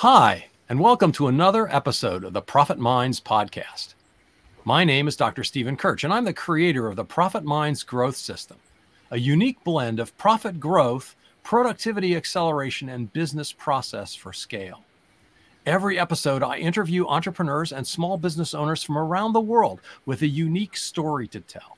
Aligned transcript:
Hi, 0.00 0.46
and 0.70 0.80
welcome 0.80 1.12
to 1.12 1.26
another 1.26 1.68
episode 1.70 2.24
of 2.24 2.32
the 2.32 2.40
Profit 2.40 2.78
Minds 2.78 3.20
podcast. 3.20 3.92
My 4.64 4.82
name 4.82 5.06
is 5.06 5.14
Dr. 5.14 5.44
Steven 5.44 5.76
Kirch, 5.76 6.04
and 6.04 6.10
I'm 6.10 6.24
the 6.24 6.32
creator 6.32 6.86
of 6.86 6.96
the 6.96 7.04
Profit 7.04 7.44
Minds 7.44 7.82
Growth 7.82 8.16
System, 8.16 8.56
a 9.10 9.18
unique 9.18 9.62
blend 9.62 10.00
of 10.00 10.16
profit 10.16 10.58
growth, 10.58 11.16
productivity 11.42 12.16
acceleration, 12.16 12.88
and 12.88 13.12
business 13.12 13.52
process 13.52 14.14
for 14.14 14.32
scale. 14.32 14.84
Every 15.66 15.98
episode, 15.98 16.42
I 16.42 16.56
interview 16.56 17.06
entrepreneurs 17.06 17.70
and 17.70 17.86
small 17.86 18.16
business 18.16 18.54
owners 18.54 18.82
from 18.82 18.96
around 18.96 19.34
the 19.34 19.40
world 19.42 19.82
with 20.06 20.22
a 20.22 20.26
unique 20.26 20.78
story 20.78 21.28
to 21.28 21.40
tell. 21.40 21.76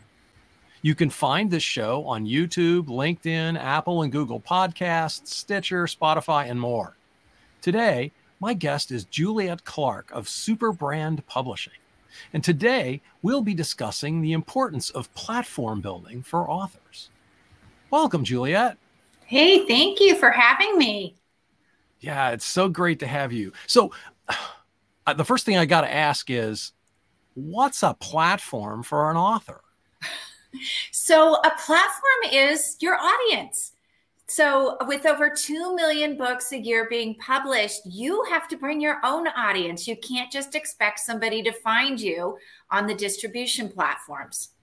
You 0.80 0.94
can 0.94 1.10
find 1.10 1.50
this 1.50 1.64
show 1.64 2.04
on 2.04 2.26
YouTube, 2.26 2.84
LinkedIn, 2.84 3.58
Apple 3.58 4.02
and 4.02 4.12
Google 4.12 4.38
Podcasts, 4.38 5.26
Stitcher, 5.26 5.86
Spotify, 5.86 6.48
and 6.48 6.60
more. 6.60 6.96
Today, 7.62 8.10
my 8.40 8.54
guest 8.54 8.90
is 8.90 9.04
Juliet 9.04 9.64
Clark 9.64 10.10
of 10.10 10.26
Superbrand 10.26 11.24
Publishing. 11.26 11.72
And 12.32 12.42
today, 12.42 13.00
we'll 13.22 13.40
be 13.40 13.54
discussing 13.54 14.20
the 14.20 14.32
importance 14.32 14.90
of 14.90 15.14
platform 15.14 15.80
building 15.80 16.24
for 16.24 16.50
authors. 16.50 17.08
Welcome, 17.88 18.24
Juliet. 18.24 18.78
Hey, 19.26 19.64
thank 19.68 20.00
you 20.00 20.16
for 20.16 20.32
having 20.32 20.76
me. 20.76 21.14
Yeah, 22.00 22.30
it's 22.30 22.44
so 22.44 22.68
great 22.68 22.98
to 22.98 23.06
have 23.06 23.32
you. 23.32 23.52
So, 23.68 23.92
uh, 25.06 25.14
the 25.14 25.24
first 25.24 25.46
thing 25.46 25.56
I 25.56 25.64
got 25.64 25.82
to 25.82 25.94
ask 25.94 26.30
is 26.30 26.72
what's 27.34 27.84
a 27.84 27.94
platform 27.94 28.82
for 28.82 29.08
an 29.10 29.16
author? 29.16 29.60
So, 30.90 31.36
a 31.36 31.50
platform 31.64 32.30
is 32.30 32.76
your 32.80 32.98
audience. 32.98 33.72
So, 34.32 34.78
with 34.86 35.04
over 35.04 35.28
2 35.28 35.76
million 35.76 36.16
books 36.16 36.52
a 36.52 36.58
year 36.58 36.86
being 36.88 37.16
published, 37.16 37.82
you 37.84 38.24
have 38.30 38.48
to 38.48 38.56
bring 38.56 38.80
your 38.80 38.98
own 39.04 39.28
audience. 39.28 39.86
You 39.86 39.94
can't 39.94 40.32
just 40.32 40.54
expect 40.54 41.00
somebody 41.00 41.42
to 41.42 41.52
find 41.52 42.00
you 42.00 42.38
on 42.70 42.86
the 42.86 42.94
distribution 42.94 43.68
platforms. 43.68 44.54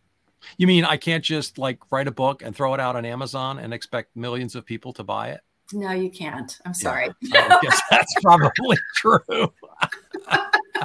You 0.58 0.66
mean 0.66 0.86
I 0.86 0.98
can't 0.98 1.24
just 1.24 1.60
like 1.60 1.78
write 1.92 2.08
a 2.08 2.12
book 2.12 2.42
and 2.42 2.56
throw 2.56 2.74
it 2.74 2.80
out 2.80 2.96
on 2.96 3.06
Amazon 3.06 3.60
and 3.60 3.72
expect 3.72 4.16
millions 4.16 4.56
of 4.56 4.66
people 4.66 4.92
to 4.94 5.04
buy 5.04 5.30
it? 5.30 5.42
No, 5.72 5.92
you 5.92 6.10
can't. 6.10 6.58
I'm 6.66 6.74
sorry. 6.74 7.10
Yeah, 7.22 7.48
I 7.52 7.60
guess 7.62 7.80
that's 7.92 8.16
probably 8.24 8.78
true. 8.96 9.54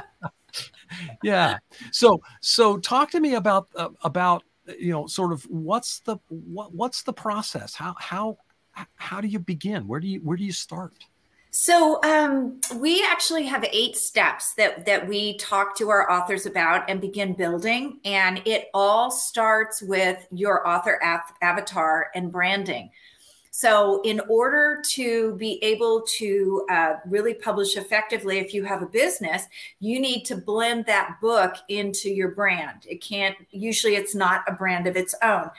yeah. 1.23 1.57
So 1.91 2.21
so 2.43 2.77
talk 2.77 3.11
to 3.13 3.21
me 3.21 3.33
about 3.37 3.67
uh, 3.77 3.89
about 4.03 4.43
you 4.79 4.93
know 4.93 5.07
sort 5.07 5.33
of 5.33 5.43
what's 5.45 6.01
the 6.01 6.19
what 6.29 6.75
what's 6.75 7.03
the 7.03 7.15
process? 7.15 7.75
How 7.75 7.95
how 7.99 8.37
how 8.97 9.21
do 9.21 9.29
you 9.29 9.39
begin? 9.39 9.87
Where 9.87 10.01
do 10.01 10.07
you 10.09 10.21
where 10.21 10.37
do 10.37 10.45
you 10.45 10.53
start? 10.53 10.93
So 11.51 12.03
um, 12.03 12.61
we 12.77 13.05
actually 13.05 13.45
have 13.45 13.65
eight 13.71 13.97
steps 13.97 14.55
that 14.55 14.85
that 14.87 15.07
we 15.07 15.37
talk 15.39 15.77
to 15.79 15.89
our 15.89 16.11
authors 16.11 16.47
about 16.47 16.91
and 16.91 17.01
begin 17.01 17.35
building, 17.35 18.01
and 18.05 18.43
it 18.45 18.71
all 18.75 19.11
starts 19.11 19.81
with 19.81 20.27
your 20.33 20.67
author 20.67 21.01
av- 21.05 21.33
avatar 21.43 22.11
and 22.15 22.33
branding. 22.33 22.91
So, 23.57 24.01
in 24.03 24.21
order 24.29 24.83
to 24.95 25.37
be 25.37 25.63
able 25.63 26.03
to 26.19 26.67
uh, 26.69 26.95
really 27.07 27.35
publish 27.35 27.77
effectively, 27.77 28.39
if 28.39 28.53
you 28.53 28.65
have 28.65 28.83
a 28.83 28.87
business, 28.87 29.45
you 29.79 30.01
need 30.01 30.25
to 30.25 30.37
blend 30.37 30.87
that 30.87 31.21
book 31.21 31.55
into 31.69 32.11
your 32.11 32.33
brand. 32.33 32.85
It 32.89 33.01
can't, 33.01 33.37
usually, 33.53 33.95
it's 33.95 34.13
not 34.13 34.43
a 34.49 34.53
brand 34.55 34.89
of 34.89 34.97
its 34.97 35.15
own. 35.23 35.51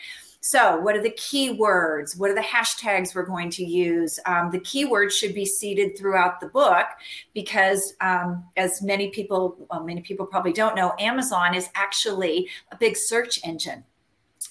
So, 0.48 0.78
what 0.78 0.96
are 0.96 1.02
the 1.02 1.10
keywords? 1.10 2.16
What 2.16 2.30
are 2.30 2.36
the 2.36 2.42
hashtags 2.42 3.16
we're 3.16 3.26
going 3.26 3.50
to 3.50 3.66
use? 3.66 4.20
Um, 4.28 4.52
the 4.52 4.60
keywords 4.60 5.14
should 5.14 5.34
be 5.34 5.44
seeded 5.44 5.98
throughout 5.98 6.40
the 6.40 6.46
book 6.46 6.86
because, 7.34 7.96
um, 8.00 8.46
as 8.56 8.80
many 8.84 9.10
people, 9.10 9.58
well, 9.72 9.84
many 9.84 10.02
people 10.02 10.28
probably 10.28 10.54
don't 10.54 10.76
know, 10.76 10.94
Amazon 11.00 11.56
is 11.56 11.70
actually 11.74 12.48
a 12.72 12.78
big 12.78 12.96
search 12.96 13.40
engine. 13.44 13.84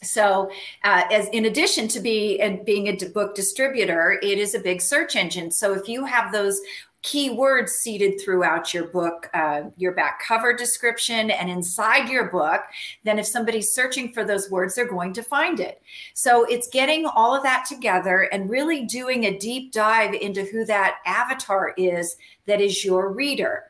So, 0.03 0.51
uh, 0.83 1.05
as 1.13 1.29
in 1.29 1.45
addition 1.45 1.87
to 1.87 2.01
be 2.01 2.41
and 2.41 2.65
being 2.65 2.89
a 2.89 2.97
book 3.11 3.37
distributor, 3.37 4.19
it 4.21 4.39
is 4.39 4.57
a 4.57 4.59
big 4.59 4.83
search 4.83 5.15
engine. 5.15 5.53
So, 5.53 5.75
if 5.75 5.89
you 5.89 6.07
have 6.07 6.33
those 6.33 6.61
keywords 7.05 7.69
seeded 7.69 8.19
throughout 8.19 8.73
your 8.73 8.87
book, 8.87 9.29
uh, 9.35 9.65
your 9.77 9.93
back 9.93 10.23
cover 10.27 10.55
description, 10.55 11.31
and 11.31 11.51
inside 11.51 12.09
your 12.09 12.31
book, 12.31 12.63
then 13.05 13.19
if 13.19 13.27
somebody's 13.27 13.75
searching 13.75 14.11
for 14.13 14.25
those 14.25 14.51
words, 14.51 14.75
they're 14.75 14.89
going 14.89 15.13
to 15.13 15.23
find 15.23 15.61
it. 15.61 15.83
So 16.15 16.45
it's 16.45 16.69
getting 16.69 17.05
all 17.05 17.37
of 17.37 17.43
that 17.43 17.67
together 17.69 18.23
and 18.33 18.49
really 18.49 18.87
doing 18.87 19.25
a 19.25 19.39
deep 19.39 19.71
dive 19.71 20.15
into 20.15 20.45
who 20.45 20.65
that 20.65 20.97
avatar 21.05 21.75
is 21.77 22.17
that 22.47 22.63
is 22.63 22.85
your 22.85 23.13
reader. 23.13 23.65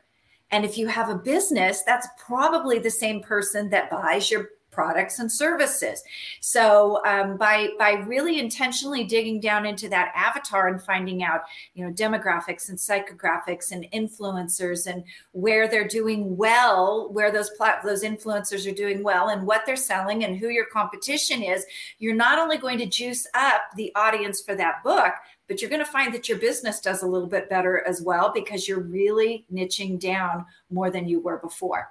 And 0.51 0.63
if 0.63 0.77
you 0.77 0.87
have 0.87 1.09
a 1.09 1.15
business, 1.15 1.83
that's 1.85 2.07
probably 2.17 2.79
the 2.79 2.89
same 2.89 3.21
person 3.21 3.69
that 3.71 3.89
buys 3.89 4.31
your 4.31 4.49
products 4.75 5.19
and 5.19 5.31
services. 5.31 6.03
So 6.41 7.03
um, 7.05 7.37
by 7.37 7.69
by 7.79 7.93
really 8.05 8.39
intentionally 8.39 9.05
digging 9.05 9.39
down 9.39 9.65
into 9.65 9.89
that 9.89 10.11
avatar 10.13 10.67
and 10.67 10.81
finding 10.83 11.23
out, 11.23 11.41
you 11.73 11.85
know, 11.85 11.91
demographics 11.91 12.69
and 12.69 12.77
psychographics 12.77 13.71
and 13.71 13.87
influencers 13.93 14.85
and 14.85 15.03
where 15.31 15.67
they're 15.67 15.87
doing 15.87 16.35
well, 16.37 17.09
where 17.11 17.31
those 17.31 17.49
plat- 17.51 17.81
those 17.83 18.03
influencers 18.03 18.69
are 18.69 18.75
doing 18.75 19.01
well, 19.01 19.29
and 19.29 19.47
what 19.47 19.65
they're 19.65 19.77
selling 19.77 20.25
and 20.25 20.37
who 20.37 20.49
your 20.49 20.65
competition 20.65 21.41
is, 21.41 21.65
you're 21.97 22.13
not 22.13 22.37
only 22.37 22.57
going 22.57 22.77
to 22.77 22.85
juice 22.85 23.25
up 23.33 23.61
the 23.77 23.91
audience 23.95 24.41
for 24.41 24.55
that 24.55 24.83
book, 24.83 25.13
but 25.47 25.61
you're 25.61 25.69
going 25.69 25.83
to 25.83 25.91
find 25.91 26.13
that 26.13 26.27
your 26.27 26.37
business 26.37 26.79
does 26.79 27.03
a 27.03 27.07
little 27.07 27.27
bit 27.27 27.49
better 27.49 27.87
as 27.87 28.01
well 28.01 28.31
because 28.33 28.67
you're 28.67 28.81
really 28.81 29.45
niching 29.53 29.99
down 29.99 30.45
more 30.69 30.89
than 30.89 31.07
you 31.07 31.21
were 31.21 31.37
before. 31.37 31.87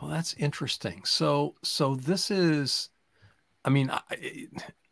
Well, 0.00 0.10
that's 0.10 0.34
interesting. 0.34 1.02
So, 1.04 1.54
so 1.62 1.94
this 1.94 2.30
is, 2.30 2.90
I 3.64 3.70
mean, 3.70 3.90
I, 3.90 4.00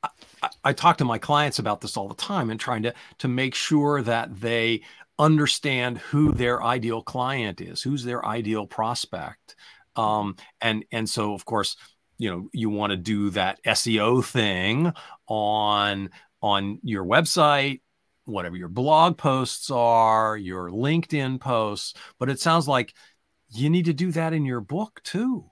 I, 0.03 0.49
I, 0.65 0.73
talk 0.73 0.99
to 0.99 1.05
my 1.05 1.19
clients 1.19 1.59
about 1.59 1.81
this 1.81 1.97
all 1.97 2.09
the 2.09 2.15
time 2.15 2.51
and 2.51 2.61
trying 2.61 2.83
to 2.85 2.95
to 3.19 3.29
make 3.29 3.55
sure 3.55 4.03
that 4.03 4.41
they 4.41 4.83
understand 5.19 5.99
who 5.99 6.33
their 6.33 6.63
ideal 6.63 7.03
client 7.03 7.61
is, 7.61 7.83
who's 7.83 8.05
their 8.05 8.25
ideal 8.25 8.67
prospect, 8.67 9.57
um, 9.97 10.37
and 10.61 10.85
and 10.93 11.09
so 11.09 11.35
of 11.35 11.45
course, 11.45 11.77
you 12.19 12.31
know, 12.31 12.49
you 12.53 12.71
want 12.71 12.93
to 12.93 12.97
do 12.97 13.31
that 13.31 13.63
SEO 13.65 14.25
thing 14.25 14.93
on 15.27 16.11
on 16.41 16.79
your 16.83 17.05
website 17.05 17.81
whatever 18.29 18.57
your 18.57 18.69
blog 18.69 19.17
posts 19.17 19.71
are, 19.71 20.37
your 20.37 20.71
LinkedIn 20.71 21.41
posts, 21.41 21.95
but 22.19 22.29
it 22.29 22.39
sounds 22.39 22.69
like 22.69 22.95
you 23.51 23.71
need 23.71 23.87
to 23.87 23.93
do 23.93 24.13
that 24.13 24.33
in 24.33 24.45
your 24.45 24.61
book 24.61 25.01
too. 25.05 25.45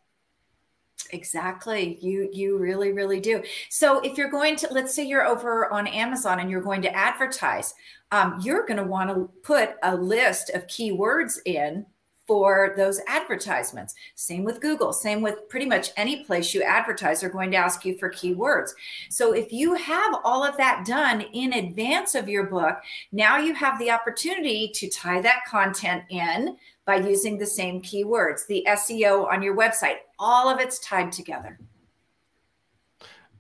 Exactly. 1.10 1.98
You 2.00 2.28
you 2.32 2.58
really 2.58 2.92
really 2.92 3.20
do. 3.20 3.42
So 3.68 4.00
if 4.00 4.18
you're 4.18 4.30
going 4.30 4.56
to 4.56 4.68
let's 4.70 4.94
say 4.94 5.04
you're 5.04 5.26
over 5.26 5.72
on 5.72 5.86
amazon 5.86 6.40
and 6.40 6.50
you're 6.50 6.62
going 6.62 6.82
to 6.82 6.96
advertise 6.96 7.74
um, 8.12 8.40
you're 8.42 8.66
going 8.66 8.76
to 8.76 8.84
want 8.84 9.10
to 9.10 9.30
put 9.42 9.74
a 9.82 9.96
list 9.96 10.50
of 10.50 10.66
keywords 10.66 11.38
in 11.44 11.84
for 12.26 12.74
those 12.76 13.00
advertisements. 13.06 13.94
Same 14.14 14.44
with 14.44 14.60
Google, 14.60 14.92
same 14.92 15.22
with 15.22 15.48
pretty 15.48 15.66
much 15.66 15.90
any 15.96 16.24
place 16.24 16.52
you 16.52 16.62
advertise, 16.62 17.22
are 17.22 17.28
going 17.28 17.50
to 17.52 17.56
ask 17.56 17.84
you 17.84 17.96
for 17.98 18.10
keywords. 18.10 18.70
So 19.08 19.32
if 19.32 19.52
you 19.52 19.74
have 19.74 20.16
all 20.24 20.44
of 20.44 20.56
that 20.56 20.84
done 20.86 21.22
in 21.32 21.52
advance 21.52 22.14
of 22.14 22.28
your 22.28 22.44
book, 22.44 22.78
now 23.12 23.38
you 23.38 23.54
have 23.54 23.78
the 23.78 23.90
opportunity 23.90 24.70
to 24.74 24.88
tie 24.88 25.20
that 25.20 25.44
content 25.46 26.02
in 26.10 26.56
by 26.84 26.96
using 26.96 27.38
the 27.38 27.46
same 27.46 27.82
keywords, 27.82 28.46
the 28.46 28.66
SEO 28.68 29.26
on 29.30 29.42
your 29.42 29.56
website, 29.56 29.96
all 30.18 30.48
of 30.48 30.60
it's 30.60 30.78
tied 30.80 31.12
together. 31.12 31.58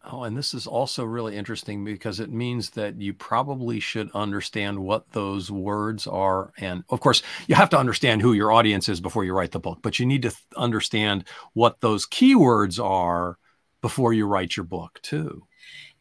Oh, 0.08 0.22
and 0.22 0.36
this 0.36 0.54
is 0.54 0.68
also 0.68 1.04
really 1.04 1.36
interesting 1.36 1.84
because 1.84 2.20
it 2.20 2.30
means 2.30 2.70
that 2.70 3.00
you 3.00 3.12
probably 3.12 3.80
should 3.80 4.08
understand 4.14 4.78
what 4.78 5.10
those 5.10 5.50
words 5.50 6.06
are. 6.06 6.52
And 6.58 6.84
of 6.90 7.00
course, 7.00 7.22
you 7.48 7.56
have 7.56 7.70
to 7.70 7.78
understand 7.78 8.22
who 8.22 8.32
your 8.32 8.52
audience 8.52 8.88
is 8.88 9.00
before 9.00 9.24
you 9.24 9.34
write 9.34 9.50
the 9.50 9.58
book, 9.58 9.80
but 9.82 9.98
you 9.98 10.06
need 10.06 10.22
to 10.22 10.30
th- 10.30 10.40
understand 10.56 11.26
what 11.54 11.80
those 11.80 12.06
keywords 12.06 12.82
are 12.82 13.36
before 13.82 14.12
you 14.12 14.26
write 14.26 14.56
your 14.56 14.64
book, 14.64 15.00
too. 15.02 15.42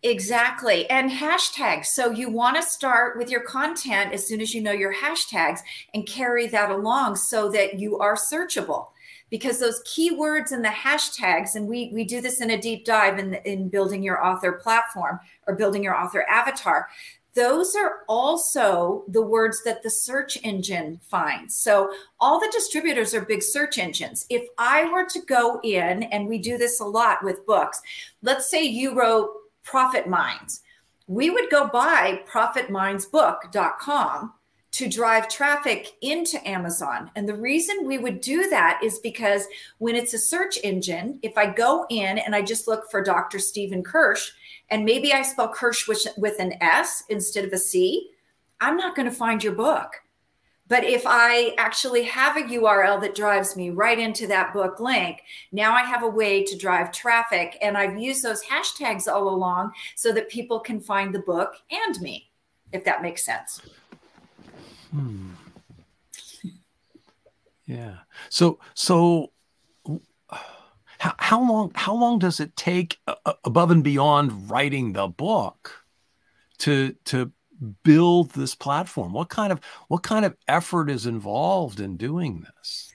Exactly. 0.03 0.87
And 0.87 1.09
hashtags. 1.09 1.87
So 1.87 2.11
you 2.11 2.29
want 2.29 2.57
to 2.57 2.61
start 2.61 3.17
with 3.17 3.31
your 3.31 3.41
content 3.41 4.13
as 4.13 4.27
soon 4.27 4.39
as 4.39 4.53
you 4.53 4.61
know 4.61 4.71
your 4.71 4.93
hashtags 4.93 5.61
and 5.95 6.07
carry 6.07 6.45
that 6.47 6.69
along 6.69 7.15
so 7.15 7.49
that 7.49 7.79
you 7.79 7.97
are 7.97 8.15
searchable. 8.15 8.89
Because 9.29 9.59
those 9.59 9.81
keywords 9.83 10.51
and 10.51 10.63
the 10.63 10.69
hashtags, 10.69 11.55
and 11.55 11.67
we 11.67 11.89
we 11.93 12.03
do 12.03 12.21
this 12.21 12.41
in 12.41 12.51
a 12.51 12.61
deep 12.61 12.85
dive 12.85 13.19
in, 13.19 13.35
in 13.45 13.69
building 13.69 14.03
your 14.03 14.23
author 14.23 14.53
platform 14.53 15.19
or 15.47 15.55
building 15.55 15.83
your 15.83 15.95
author 15.95 16.25
avatar. 16.29 16.87
Those 17.33 17.75
are 17.75 18.03
also 18.07 19.03
the 19.09 19.21
words 19.21 19.61
that 19.65 19.83
the 19.83 19.89
search 19.89 20.37
engine 20.43 21.01
finds. 21.03 21.53
So 21.53 21.91
all 22.21 22.39
the 22.39 22.49
distributors 22.53 23.13
are 23.13 23.25
big 23.25 23.43
search 23.43 23.77
engines. 23.77 24.25
If 24.29 24.47
I 24.57 24.89
were 24.89 25.05
to 25.09 25.19
go 25.19 25.59
in, 25.61 26.03
and 26.03 26.29
we 26.29 26.37
do 26.37 26.57
this 26.57 26.79
a 26.79 26.85
lot 26.85 27.21
with 27.23 27.45
books, 27.45 27.81
let's 28.21 28.49
say 28.49 28.63
you 28.63 28.97
wrote 28.97 29.31
Profit 29.63 30.07
Minds. 30.07 30.61
We 31.07 31.29
would 31.29 31.51
go 31.51 31.67
buy 31.67 32.21
profitmindsbook.com 32.25 34.33
to 34.75 34.89
drive 34.89 35.29
traffic 35.29 35.93
into 36.01 36.45
Amazon. 36.45 37.09
And 37.15 37.29
the 37.29 37.33
reason 37.33 37.87
we 37.87 37.97
would 37.97 38.19
do 38.19 38.49
that 38.49 38.81
is 38.83 38.99
because 38.99 39.47
when 39.77 39.95
it's 39.95 40.13
a 40.13 40.19
search 40.19 40.59
engine, 40.65 41.17
if 41.23 41.37
I 41.37 41.45
go 41.45 41.85
in 41.89 42.17
and 42.17 42.35
I 42.35 42.41
just 42.41 42.67
look 42.67 42.91
for 42.91 43.01
Dr. 43.01 43.39
Steven 43.39 43.81
Kirsch, 43.85 44.31
and 44.69 44.83
maybe 44.83 45.13
I 45.13 45.21
spell 45.21 45.47
Kirsch 45.47 45.87
with, 45.87 46.05
with 46.17 46.41
an 46.41 46.61
S 46.61 47.05
instead 47.07 47.45
of 47.45 47.53
a 47.53 47.57
C, 47.57 48.09
I'm 48.59 48.75
not 48.75 48.97
going 48.97 49.09
to 49.09 49.15
find 49.15 49.41
your 49.41 49.55
book. 49.55 49.93
But 50.67 50.83
if 50.83 51.03
I 51.05 51.55
actually 51.57 52.03
have 52.03 52.35
a 52.35 52.41
URL 52.41 52.99
that 52.99 53.15
drives 53.15 53.55
me 53.55 53.69
right 53.69 53.97
into 53.97 54.27
that 54.27 54.53
book 54.53 54.81
link, 54.81 55.21
now 55.53 55.73
I 55.73 55.83
have 55.83 56.03
a 56.03 56.09
way 56.09 56.43
to 56.43 56.57
drive 56.57 56.91
traffic. 56.91 57.57
And 57.61 57.77
I've 57.77 57.97
used 57.97 58.23
those 58.23 58.43
hashtags 58.43 59.07
all 59.07 59.29
along 59.29 59.71
so 59.95 60.11
that 60.11 60.27
people 60.27 60.59
can 60.59 60.81
find 60.81 61.15
the 61.15 61.19
book 61.19 61.53
and 61.71 62.01
me, 62.01 62.29
if 62.73 62.83
that 62.83 63.01
makes 63.01 63.23
sense. 63.23 63.61
Hmm. 64.95 65.31
Yeah. 67.65 67.97
So, 68.29 68.59
so 68.75 69.31
how, 70.99 71.15
how 71.17 71.39
long, 71.41 71.71
how 71.75 71.95
long 71.95 72.19
does 72.19 72.39
it 72.39 72.55
take 72.55 72.99
uh, 73.07 73.33
above 73.43 73.71
and 73.71 73.83
beyond 73.83 74.49
writing 74.49 74.93
the 74.93 75.07
book 75.07 75.83
to, 76.59 76.95
to 77.05 77.31
build 77.83 78.31
this 78.31 78.55
platform? 78.55 79.11
What 79.11 79.29
kind 79.29 79.51
of 79.51 79.59
what 79.89 80.03
kind 80.03 80.23
of 80.23 80.37
effort 80.47 80.89
is 80.89 81.05
involved 81.05 81.79
in 81.79 81.97
doing 81.97 82.45
this? 82.57 82.94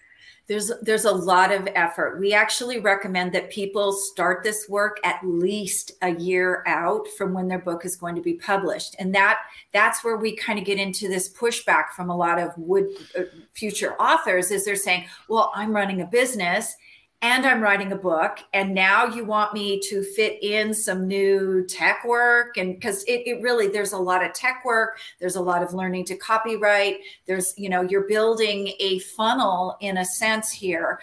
There's 0.50 0.72
there's 0.82 1.04
a 1.04 1.12
lot 1.12 1.52
of 1.52 1.68
effort. 1.76 2.18
We 2.18 2.34
actually 2.34 2.80
recommend 2.80 3.32
that 3.34 3.52
people 3.52 3.92
start 3.92 4.42
this 4.42 4.68
work 4.68 4.98
at 5.04 5.20
least 5.22 5.92
a 6.02 6.10
year 6.16 6.64
out 6.66 7.06
from 7.16 7.32
when 7.32 7.46
their 7.46 7.60
book 7.60 7.84
is 7.84 7.94
going 7.94 8.16
to 8.16 8.20
be 8.20 8.34
published. 8.34 8.96
And 8.98 9.14
that 9.14 9.38
that's 9.72 10.02
where 10.02 10.16
we 10.16 10.34
kind 10.34 10.58
of 10.58 10.64
get 10.64 10.80
into 10.80 11.06
this 11.06 11.32
pushback 11.32 11.90
from 11.90 12.10
a 12.10 12.16
lot 12.16 12.40
of 12.40 12.50
would 12.56 12.88
uh, 13.16 13.22
future 13.54 13.94
authors 14.00 14.50
is 14.50 14.64
they're 14.64 14.74
saying, 14.74 15.04
"Well, 15.28 15.52
I'm 15.54 15.72
running 15.72 16.00
a 16.00 16.06
business 16.06 16.74
and 17.22 17.44
I'm 17.44 17.60
writing 17.60 17.92
a 17.92 17.96
book. 17.96 18.38
And 18.54 18.74
now 18.74 19.04
you 19.04 19.26
want 19.26 19.52
me 19.52 19.78
to 19.90 20.02
fit 20.02 20.42
in 20.42 20.72
some 20.72 21.06
new 21.06 21.66
tech 21.66 22.02
work. 22.06 22.56
And 22.56 22.74
because 22.74 23.04
it, 23.04 23.26
it, 23.26 23.42
really, 23.42 23.68
there's 23.68 23.92
a 23.92 23.98
lot 23.98 24.24
of 24.24 24.32
tech 24.32 24.64
work, 24.64 24.98
there's 25.18 25.36
a 25.36 25.40
lot 25.40 25.62
of 25.62 25.74
learning 25.74 26.06
to 26.06 26.16
copyright. 26.16 27.00
There's, 27.26 27.52
you 27.58 27.68
know, 27.68 27.82
you're 27.82 28.08
building 28.08 28.72
a 28.80 29.00
funnel 29.00 29.76
in 29.80 29.98
a 29.98 30.04
sense 30.04 30.50
here 30.50 30.98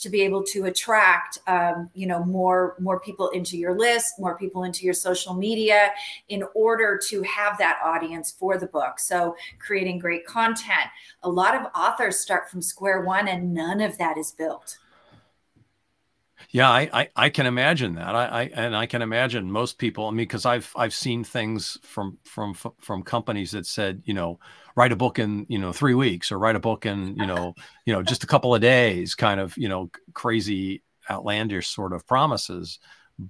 to 0.00 0.10
be 0.10 0.22
able 0.22 0.42
to 0.44 0.64
attract, 0.64 1.38
um, 1.46 1.88
you 1.94 2.08
know, 2.08 2.24
more, 2.24 2.74
more 2.80 2.98
people 2.98 3.28
into 3.28 3.56
your 3.56 3.78
list, 3.78 4.14
more 4.18 4.36
people 4.36 4.64
into 4.64 4.84
your 4.84 4.94
social 4.94 5.34
media 5.34 5.92
in 6.30 6.42
order 6.54 7.00
to 7.10 7.22
have 7.22 7.56
that 7.58 7.78
audience 7.84 8.32
for 8.32 8.58
the 8.58 8.66
book. 8.66 8.98
So 8.98 9.36
creating 9.60 10.00
great 10.00 10.26
content. 10.26 10.88
A 11.22 11.30
lot 11.30 11.54
of 11.54 11.68
authors 11.76 12.18
start 12.18 12.50
from 12.50 12.60
square 12.60 13.02
one 13.02 13.28
and 13.28 13.54
none 13.54 13.80
of 13.80 13.96
that 13.98 14.18
is 14.18 14.32
built. 14.32 14.78
Yeah, 16.52 16.68
I, 16.68 16.90
I, 16.92 17.08
I, 17.14 17.28
can 17.30 17.46
imagine 17.46 17.94
that. 17.94 18.14
I, 18.14 18.26
I, 18.26 18.42
and 18.54 18.74
I 18.74 18.86
can 18.86 19.02
imagine 19.02 19.52
most 19.52 19.78
people. 19.78 20.06
I 20.06 20.10
mean, 20.10 20.18
because 20.18 20.46
I've 20.46 20.72
I've 20.74 20.92
seen 20.92 21.22
things 21.22 21.78
from 21.82 22.18
from 22.24 22.54
from 22.54 23.02
companies 23.04 23.52
that 23.52 23.66
said, 23.66 24.02
you 24.04 24.14
know, 24.14 24.40
write 24.74 24.90
a 24.90 24.96
book 24.96 25.20
in 25.20 25.46
you 25.48 25.58
know 25.58 25.72
three 25.72 25.94
weeks 25.94 26.32
or 26.32 26.40
write 26.40 26.56
a 26.56 26.60
book 26.60 26.86
in 26.86 27.14
you 27.16 27.26
know 27.26 27.54
you 27.86 27.92
know 27.92 28.02
just 28.02 28.24
a 28.24 28.26
couple 28.26 28.52
of 28.54 28.60
days, 28.60 29.14
kind 29.14 29.38
of 29.38 29.56
you 29.56 29.68
know 29.68 29.90
crazy 30.12 30.82
outlandish 31.08 31.68
sort 31.68 31.92
of 31.92 32.06
promises. 32.06 32.80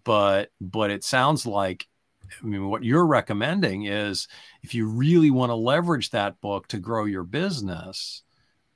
But 0.04 0.50
but 0.60 0.90
it 0.90 1.04
sounds 1.04 1.44
like 1.44 1.86
I 2.42 2.46
mean, 2.46 2.68
what 2.70 2.84
you're 2.84 3.06
recommending 3.06 3.84
is 3.84 4.28
if 4.62 4.74
you 4.74 4.86
really 4.86 5.30
want 5.30 5.50
to 5.50 5.56
leverage 5.56 6.10
that 6.10 6.40
book 6.40 6.68
to 6.68 6.78
grow 6.78 7.04
your 7.04 7.24
business, 7.24 8.22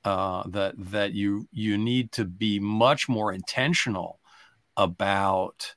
uh, 0.03 0.43
that 0.49 0.75
that 0.91 1.13
you 1.13 1.47
you 1.51 1.79
need 1.79 2.11
to 2.11 2.25
be 2.25 2.59
much 2.59 3.09
more 3.09 3.33
intentional 3.33 4.19
about 4.77 5.75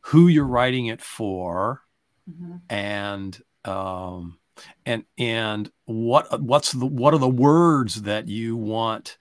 who 0.00 0.28
you're 0.28 0.46
writing 0.46 0.86
it 0.86 1.00
for 1.00 1.82
mm-hmm. 2.28 2.56
and 2.68 3.40
um, 3.64 4.38
and 4.84 5.04
and 5.18 5.70
what 5.84 6.40
what's 6.40 6.72
the 6.72 6.86
what 6.86 7.14
are 7.14 7.18
the 7.18 7.28
words 7.28 8.02
that 8.02 8.28
you 8.28 8.56
want 8.56 9.16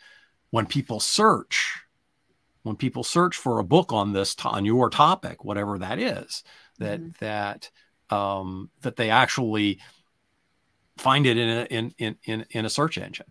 when 0.51 0.65
people 0.65 0.99
search 0.99 1.81
when 2.63 2.75
people 2.75 3.03
search 3.03 3.35
for 3.35 3.59
a 3.59 3.63
book 3.63 3.93
on 3.93 4.13
this 4.13 4.35
on 4.45 4.65
your 4.65 4.89
topic 4.89 5.43
whatever 5.43 5.77
that 5.77 5.99
is 5.99 6.43
that 6.79 6.99
mm-hmm. 6.99 7.09
that 7.19 7.69
um, 8.09 8.69
that 8.81 8.95
they 8.95 9.09
actually 9.09 9.79
find 10.97 11.25
it 11.25 11.37
in 11.37 11.49
a 11.49 11.63
in 11.65 11.93
in 11.97 12.17
in, 12.23 12.45
in 12.51 12.65
a 12.65 12.69
search 12.69 12.97
engine 12.97 13.27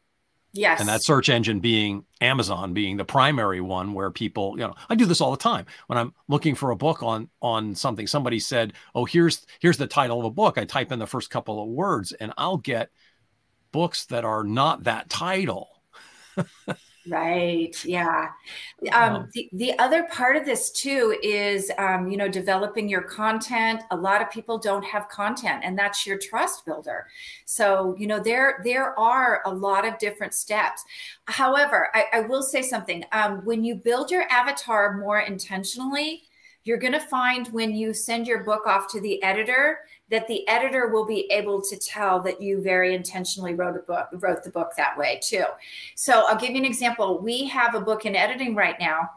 Yes. 0.59 0.81
And 0.81 0.89
that 0.89 1.03
search 1.03 1.29
engine 1.29 1.61
being 1.61 2.05
Amazon 2.21 2.75
being 2.75 2.97
the 2.97 3.05
primary 3.05 3.61
one 3.61 3.95
where 3.95 4.11
people, 4.11 4.55
you 4.59 4.67
know, 4.67 4.75
I 4.89 4.97
do 4.97 5.07
this 5.07 5.21
all 5.21 5.31
the 5.31 5.37
time. 5.37 5.67
When 5.87 5.97
I'm 5.99 6.13
looking 6.27 6.57
for 6.57 6.73
a 6.73 6.77
book 6.77 7.03
on 7.03 7.29
on 7.41 7.75
something, 7.77 8.07
somebody 8.09 8.41
said, 8.41 8.73
"Oh, 8.95 9.05
here's 9.05 9.47
here's 9.61 9.77
the 9.77 9.87
title 9.87 10.19
of 10.19 10.25
a 10.25 10.31
book." 10.31 10.59
I 10.59 10.65
type 10.65 10.91
in 10.91 10.99
the 10.99 11.07
first 11.07 11.31
couple 11.31 11.63
of 11.63 11.69
words 11.69 12.13
and 12.13 12.33
I'll 12.37 12.57
get 12.57 12.91
books 13.71 14.07
that 14.07 14.25
are 14.25 14.43
not 14.43 14.85
that 14.85 15.09
title. 15.09 15.69
Right. 17.09 17.75
Yeah. 17.85 18.29
Um, 18.93 19.29
the, 19.33 19.49
the 19.53 19.79
other 19.79 20.05
part 20.05 20.37
of 20.37 20.45
this 20.45 20.71
too 20.71 21.17
is, 21.23 21.71
um, 21.79 22.09
you 22.09 22.17
know, 22.17 22.29
developing 22.29 22.89
your 22.89 23.03
content. 23.03 23.83
A 23.91 23.97
lot 23.97 24.23
of 24.23 24.31
people 24.31 24.59
don't 24.59 24.85
have 24.85 25.09
content 25.09 25.63
and 25.65 25.79
that's 25.79 26.07
your 26.07 26.19
trust 26.19 26.65
builder. 26.65 27.07
So, 27.45 27.95
you 27.99 28.07
know, 28.07 28.21
there, 28.21 28.61
there 28.65 28.99
are 28.99 29.43
a 29.47 29.53
lot 29.53 29.87
of 29.87 29.99
different 29.99 30.35
steps. 30.35 30.85
However, 31.27 31.89
I, 31.95 32.05
I 32.13 32.21
will 32.21 32.43
say 32.43 32.63
something. 32.63 33.05
Um, 33.13 33.45
when 33.45 33.65
you 33.65 33.75
build 33.75 34.11
your 34.11 34.25
avatar 34.31 34.99
more 34.99 35.21
intentionally, 35.21 36.23
you're 36.65 36.77
going 36.77 36.93
to 36.93 37.01
find 37.01 37.49
when 37.49 37.75
you 37.75 37.95
send 37.95 38.27
your 38.27 38.45
book 38.45 38.67
off 38.67 38.89
to 38.93 39.01
the 39.01 39.23
editor 39.23 39.79
that 40.11 40.27
the 40.27 40.47
editor 40.49 40.89
will 40.89 41.05
be 41.05 41.31
able 41.31 41.61
to 41.63 41.77
tell 41.77 42.21
that 42.21 42.41
you 42.41 42.61
very 42.61 42.95
intentionally 42.95 43.55
wrote 43.55 43.77
a 43.77 43.81
book 43.81 44.09
wrote 44.13 44.43
the 44.43 44.51
book 44.51 44.73
that 44.77 44.97
way 44.97 45.21
too. 45.23 45.45
So 45.95 46.25
i'll 46.27 46.39
give 46.39 46.51
you 46.51 46.59
an 46.59 46.65
example. 46.65 47.21
We 47.21 47.47
have 47.49 47.75
a 47.75 47.81
book 47.81 48.07
in 48.07 48.17
editing 48.17 48.55
right 48.55 48.79
now 48.81 49.11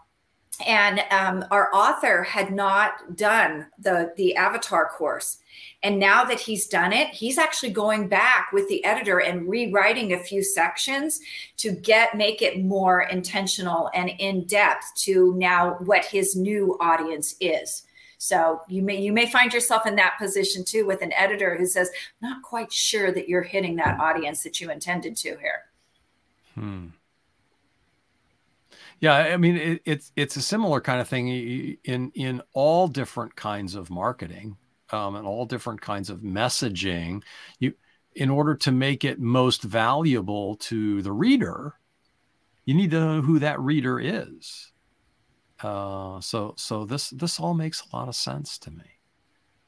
and 0.67 1.01
um, 1.09 1.45
our 1.49 1.73
author 1.73 2.23
had 2.23 2.53
not 2.53 3.15
done 3.15 3.67
the 3.79 4.13
the 4.17 4.35
avatar 4.35 4.89
course. 4.89 5.37
And 5.83 5.99
now 5.99 6.23
that 6.25 6.39
he's 6.39 6.67
done 6.67 6.93
it 6.93 7.09
he's 7.09 7.37
actually 7.37 7.71
going 7.71 8.07
back 8.07 8.51
with 8.51 8.67
the 8.67 8.83
editor 8.85 9.19
and 9.19 9.47
rewriting 9.47 10.13
a 10.13 10.19
few 10.19 10.43
sections 10.43 11.19
to 11.57 11.71
get 11.71 12.15
make 12.15 12.41
it 12.41 12.63
more 12.63 13.03
intentional 13.03 13.89
and 13.93 14.11
in 14.19 14.45
depth 14.45 14.93
to 14.97 15.33
now 15.37 15.75
what 15.79 16.05
his 16.05 16.35
new 16.35 16.77
audience 16.79 17.35
is 17.39 17.83
so 18.21 18.61
you 18.67 18.83
may 18.83 19.01
you 19.01 19.11
may 19.11 19.25
find 19.25 19.51
yourself 19.51 19.87
in 19.87 19.95
that 19.95 20.19
position 20.19 20.63
too 20.63 20.85
with 20.85 21.01
an 21.01 21.11
editor 21.13 21.55
who 21.55 21.65
says, 21.65 21.89
"Not 22.21 22.43
quite 22.43 22.71
sure 22.71 23.11
that 23.11 23.27
you're 23.27 23.41
hitting 23.41 23.77
that 23.77 23.99
audience 23.99 24.43
that 24.43 24.61
you 24.61 24.69
intended 24.69 25.17
to 25.17 25.29
here." 25.29 25.63
Hmm. 26.53 26.87
Yeah, 28.99 29.15
I 29.15 29.37
mean 29.37 29.57
it, 29.57 29.81
it's 29.85 30.11
it's 30.15 30.35
a 30.35 30.41
similar 30.43 30.79
kind 30.81 31.01
of 31.01 31.07
thing 31.07 31.29
in 31.83 32.11
in 32.13 32.43
all 32.53 32.87
different 32.87 33.35
kinds 33.35 33.73
of 33.73 33.89
marketing 33.89 34.55
um, 34.91 35.15
and 35.15 35.25
all 35.25 35.47
different 35.47 35.81
kinds 35.81 36.11
of 36.11 36.19
messaging. 36.19 37.23
You, 37.57 37.73
in 38.13 38.29
order 38.29 38.53
to 38.53 38.71
make 38.71 39.03
it 39.03 39.19
most 39.19 39.63
valuable 39.63 40.57
to 40.57 41.01
the 41.01 41.11
reader, 41.11 41.73
you 42.65 42.75
need 42.75 42.91
to 42.91 42.99
know 42.99 43.21
who 43.23 43.39
that 43.39 43.59
reader 43.59 43.99
is. 43.99 44.70
Uh, 45.63 46.19
so 46.21 46.53
so 46.57 46.85
this 46.85 47.09
this 47.11 47.39
all 47.39 47.53
makes 47.53 47.81
a 47.81 47.95
lot 47.95 48.07
of 48.07 48.15
sense 48.15 48.57
to 48.59 48.71
me. 48.71 48.85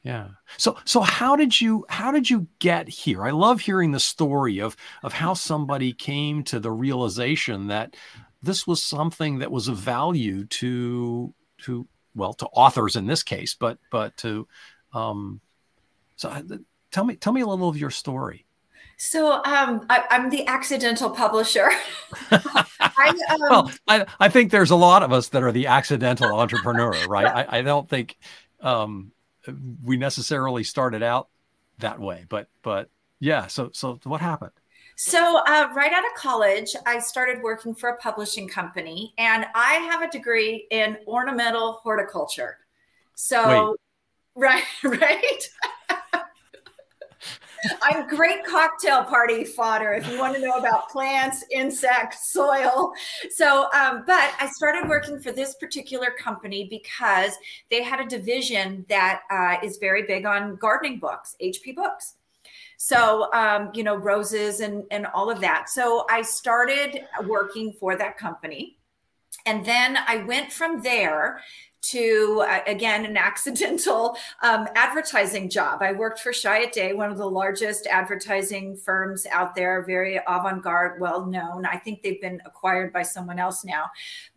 Yeah. 0.03 0.29
So 0.57 0.77
so 0.83 1.01
how 1.01 1.35
did 1.35 1.59
you 1.59 1.85
how 1.87 2.11
did 2.11 2.29
you 2.29 2.47
get 2.59 2.89
here? 2.89 3.23
I 3.23 3.31
love 3.31 3.61
hearing 3.61 3.91
the 3.91 3.99
story 3.99 4.59
of 4.59 4.75
of 5.01 5.13
how 5.13 5.33
somebody 5.33 5.93
came 5.93 6.43
to 6.45 6.59
the 6.59 6.71
realization 6.71 7.67
that 7.67 7.95
this 8.41 8.67
was 8.67 8.83
something 8.83 9.39
that 9.39 9.51
was 9.51 9.69
of 9.69 9.77
value 9.77 10.45
to 10.45 11.33
to 11.63 11.87
well 12.15 12.33
to 12.33 12.47
authors 12.47 12.97
in 12.97 13.07
this 13.07 13.23
case, 13.23 13.55
but 13.55 13.77
but 13.91 14.15
to 14.17 14.47
um 14.93 15.39
so 16.17 16.29
uh, 16.29 16.41
tell 16.91 17.05
me 17.05 17.15
tell 17.15 17.33
me 17.33 17.41
a 17.41 17.47
little 17.47 17.69
of 17.69 17.77
your 17.77 17.89
story. 17.89 18.42
So 19.03 19.33
um, 19.43 19.85
I, 19.89 20.05
am 20.11 20.29
the 20.29 20.47
accidental 20.47 21.09
publisher. 21.09 21.69
I, 22.31 23.13
um, 23.29 23.37
well, 23.41 23.71
I, 23.85 24.05
I, 24.17 24.29
think 24.29 24.49
there's 24.49 24.71
a 24.71 24.77
lot 24.77 25.03
of 25.03 25.11
us 25.11 25.27
that 25.29 25.43
are 25.43 25.51
the 25.51 25.67
accidental 25.67 26.33
entrepreneur, 26.33 26.93
right? 27.07 27.25
I, 27.25 27.57
I, 27.59 27.61
don't 27.63 27.87
think 27.89 28.17
um, 28.61 29.11
we 29.83 29.97
necessarily 29.97 30.63
started 30.63 31.03
out 31.03 31.27
that 31.79 31.99
way, 31.99 32.25
but 32.29 32.47
but 32.61 32.89
yeah. 33.19 33.47
So 33.47 33.71
so 33.73 33.99
what 34.05 34.21
happened? 34.21 34.53
So, 34.95 35.37
uh, 35.47 35.67
right 35.75 35.91
out 35.91 36.05
of 36.05 36.13
college, 36.15 36.73
I 36.85 36.99
started 36.99 37.41
working 37.43 37.75
for 37.75 37.89
a 37.89 37.97
publishing 37.97 38.47
company, 38.47 39.13
and 39.17 39.45
I 39.53 39.73
have 39.91 40.01
a 40.01 40.09
degree 40.09 40.65
in 40.71 40.97
ornamental 41.07 41.81
horticulture. 41.83 42.59
So, 43.15 43.71
Wait. 43.71 43.77
right, 44.35 44.63
right. 44.83 45.49
I'm 47.81 48.07
great 48.07 48.45
cocktail 48.45 49.03
party 49.03 49.43
fodder 49.43 49.93
if 49.93 50.09
you 50.09 50.19
want 50.19 50.35
to 50.35 50.41
know 50.41 50.57
about 50.57 50.89
plants, 50.89 51.43
insects, 51.51 52.31
soil. 52.31 52.93
So, 53.29 53.71
um, 53.73 54.03
but 54.05 54.33
I 54.39 54.49
started 54.51 54.87
working 54.89 55.19
for 55.19 55.31
this 55.31 55.55
particular 55.55 56.11
company 56.19 56.67
because 56.69 57.33
they 57.69 57.83
had 57.83 57.99
a 57.99 58.05
division 58.05 58.85
that 58.89 59.21
uh, 59.31 59.57
is 59.63 59.77
very 59.77 60.03
big 60.03 60.25
on 60.25 60.55
gardening 60.57 60.99
books, 60.99 61.35
HP 61.41 61.75
Books. 61.75 62.15
So, 62.77 63.31
um, 63.33 63.71
you 63.73 63.83
know, 63.83 63.95
roses 63.95 64.59
and, 64.59 64.83
and 64.91 65.05
all 65.07 65.29
of 65.29 65.39
that. 65.41 65.69
So 65.69 66.05
I 66.09 66.21
started 66.21 67.05
working 67.25 67.71
for 67.79 67.95
that 67.95 68.17
company. 68.17 68.77
And 69.45 69.65
then 69.65 69.97
I 70.07 70.17
went 70.17 70.51
from 70.51 70.81
there 70.81 71.41
to 71.83 72.43
uh, 72.47 72.59
again 72.65 73.05
an 73.05 73.17
accidental 73.17 74.17
um, 74.41 74.67
advertising 74.75 75.49
job. 75.49 75.81
I 75.81 75.91
worked 75.91 76.19
for 76.19 76.31
Chiat 76.31 76.95
one 76.95 77.11
of 77.11 77.17
the 77.17 77.29
largest 77.29 77.87
advertising 77.87 78.75
firms 78.75 79.25
out 79.31 79.55
there, 79.55 79.83
very 79.85 80.19
avant-garde, 80.27 80.99
well 80.99 81.25
known. 81.25 81.65
I 81.65 81.77
think 81.77 82.01
they've 82.01 82.21
been 82.21 82.41
acquired 82.45 82.91
by 82.93 83.03
someone 83.03 83.39
else 83.39 83.65
now, 83.65 83.85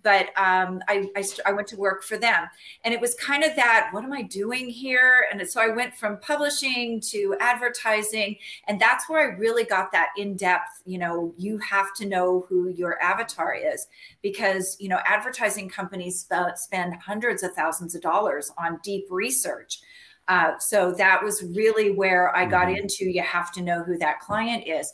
but 0.03 0.27
um, 0.37 0.83
I, 0.89 1.09
I, 1.17 1.25
I 1.47 1.53
went 1.53 1.69
to 1.69 1.77
work 1.77 2.03
for 2.03 2.17
them, 2.19 2.49
and 2.85 2.93
it 2.93 3.01
was 3.01 3.15
kind 3.15 3.45
of 3.45 3.55
that. 3.57 3.89
What 3.93 4.05
am 4.05 4.13
I 4.13 4.23
doing 4.23 4.69
here? 4.69 5.27
And 5.33 5.47
so 5.49 5.61
I 5.61 5.69
went 5.69 5.95
from 5.95 6.19
publishing 6.19 7.01
to 7.13 7.37
advertising, 7.41 8.37
and 8.69 8.81
that's 8.81 9.09
where 9.09 9.21
I 9.21 9.37
really 9.37 9.65
got 9.65 9.93
that 9.93 10.09
in-depth. 10.17 10.83
You 10.85 10.99
know, 10.99 11.35
you 11.39 11.59
have 11.59 11.95
to 11.95 12.07
know 12.07 12.47
who 12.49 12.69
your 12.69 13.01
avatar 13.03 13.55
is 13.55 13.87
because 14.23 14.77
you 14.81 14.89
know 14.89 14.99
advertising 15.05 15.69
companies 15.69 16.21
sp- 16.27 16.57
spend 16.57 16.95
hundreds 17.03 17.36
hundreds 17.37 17.43
of 17.43 17.55
thousands 17.55 17.95
of 17.95 18.03
dollars 18.03 18.51
on 18.59 18.79
deep 18.83 19.07
research. 19.11 19.81
Uh, 20.29 20.59
so 20.59 20.93
that 20.93 21.23
was 21.23 21.45
really 21.55 21.93
where 21.93 22.37
I 22.37 22.47
got 22.47 22.67
mm-hmm. 22.67 22.83
into. 22.83 23.05
You 23.05 23.23
have 23.23 23.53
to 23.53 23.63
know 23.63 23.85
who 23.85 23.97
that 23.99 24.21
client 24.21 24.67
is. 24.67 24.93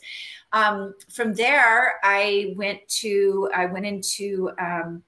Um, 0.51 0.93
from 1.11 1.33
there, 1.33 1.95
I 2.03 2.53
went 2.55 2.87
to 2.99 3.49
I 3.55 3.65
went 3.65 3.85
into 3.87 4.51
um, 4.59 5.01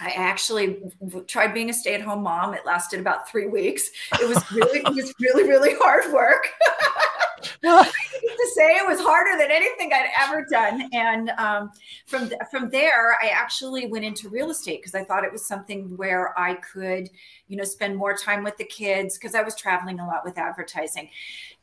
I 0.00 0.10
actually 0.10 0.82
tried 1.26 1.54
being 1.54 1.70
a 1.70 1.72
stay-at-home 1.72 2.22
mom. 2.22 2.54
It 2.54 2.66
lasted 2.66 3.00
about 3.00 3.28
three 3.28 3.46
weeks. 3.46 3.90
It 4.20 4.28
was 4.28 4.52
really, 4.52 4.80
it 4.80 4.94
was 4.94 5.14
really, 5.18 5.48
really 5.48 5.74
hard 5.80 6.12
work. 6.12 6.48
to 7.42 8.50
say 8.54 8.76
it 8.76 8.86
was 8.86 9.00
harder 9.00 9.38
than 9.38 9.50
anything 9.50 9.92
I'd 9.92 10.10
ever 10.22 10.46
done. 10.50 10.88
And 10.92 11.30
um, 11.30 11.70
from 12.06 12.30
from 12.50 12.70
there, 12.70 13.16
I 13.22 13.28
actually 13.28 13.86
went 13.86 14.04
into 14.04 14.28
real 14.28 14.50
estate 14.50 14.80
because 14.80 14.94
I 14.94 15.04
thought 15.04 15.24
it 15.24 15.32
was 15.32 15.46
something 15.46 15.96
where 15.96 16.38
I 16.38 16.54
could, 16.54 17.08
you 17.48 17.56
know, 17.56 17.64
spend 17.64 17.96
more 17.96 18.16
time 18.16 18.42
with 18.42 18.56
the 18.56 18.64
kids 18.64 19.18
because 19.18 19.34
I 19.34 19.42
was 19.42 19.54
traveling 19.54 20.00
a 20.00 20.06
lot 20.06 20.24
with 20.24 20.38
advertising. 20.38 21.10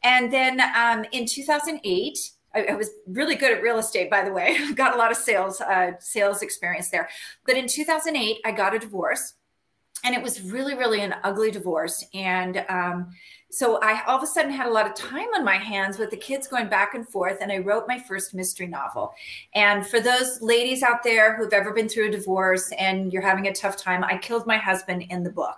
And 0.04 0.32
then 0.32 0.62
um, 0.76 1.06
in 1.12 1.26
2008. 1.26 2.18
I, 2.56 2.66
I 2.66 2.76
was 2.76 2.92
really 3.08 3.34
good 3.34 3.52
at 3.52 3.64
real 3.64 3.80
estate, 3.80 4.12
by 4.12 4.24
the 4.24 4.32
way. 4.32 4.56
got 4.76 4.94
a 4.94 4.98
lot 5.00 5.10
of 5.10 5.18
sales 5.18 5.60
uh, 5.60 5.94
sales 6.00 6.44
experience 6.44 6.90
there. 6.90 7.10
But 7.48 7.58
in 7.58 7.68
2008, 7.68 8.42
I 8.46 8.52
got 8.52 8.76
a 8.76 8.80
divorce, 8.80 9.34
and 10.04 10.14
it 10.14 10.22
was 10.22 10.40
really, 10.40 10.76
really 10.76 11.02
an 11.02 11.16
ugly 11.24 11.50
divorce. 11.50 12.06
And 12.14 12.64
um, 12.70 13.10
so 13.54 13.80
I 13.84 14.02
all 14.08 14.18
of 14.18 14.24
a 14.24 14.28
sudden 14.28 14.52
had 14.52 14.66
a 14.66 14.72
lot 14.72 14.88
of 14.88 14.96
time 14.96 15.28
on 15.36 15.46
my 15.46 15.58
hands 15.58 16.00
with 16.00 16.10
the 16.10 16.18
kids 16.18 16.48
going 16.48 16.70
back 16.70 16.96
and 16.96 17.08
forth, 17.08 17.38
and 17.40 17.52
I 17.52 17.60
wrote 17.60 17.88
my 17.88 18.00
first 18.00 18.34
mystery 18.34 18.66
novel. 18.66 19.14
And 19.54 19.86
for 19.86 20.00
those 20.00 20.42
ladies 20.42 20.82
out 20.82 21.04
there 21.04 21.38
who've 21.38 21.54
ever 21.54 21.72
been 21.72 21.88
through 21.88 22.08
a 22.08 22.12
divorce 22.12 22.72
and 22.80 23.14
you're 23.14 23.22
having 23.22 23.46
a 23.48 23.54
tough 23.54 23.78
time, 23.78 24.04
I 24.04 24.18
killed 24.18 24.48
my 24.48 24.58
husband 24.58 25.06
in 25.12 25.22
the 25.22 25.30
book. 25.30 25.58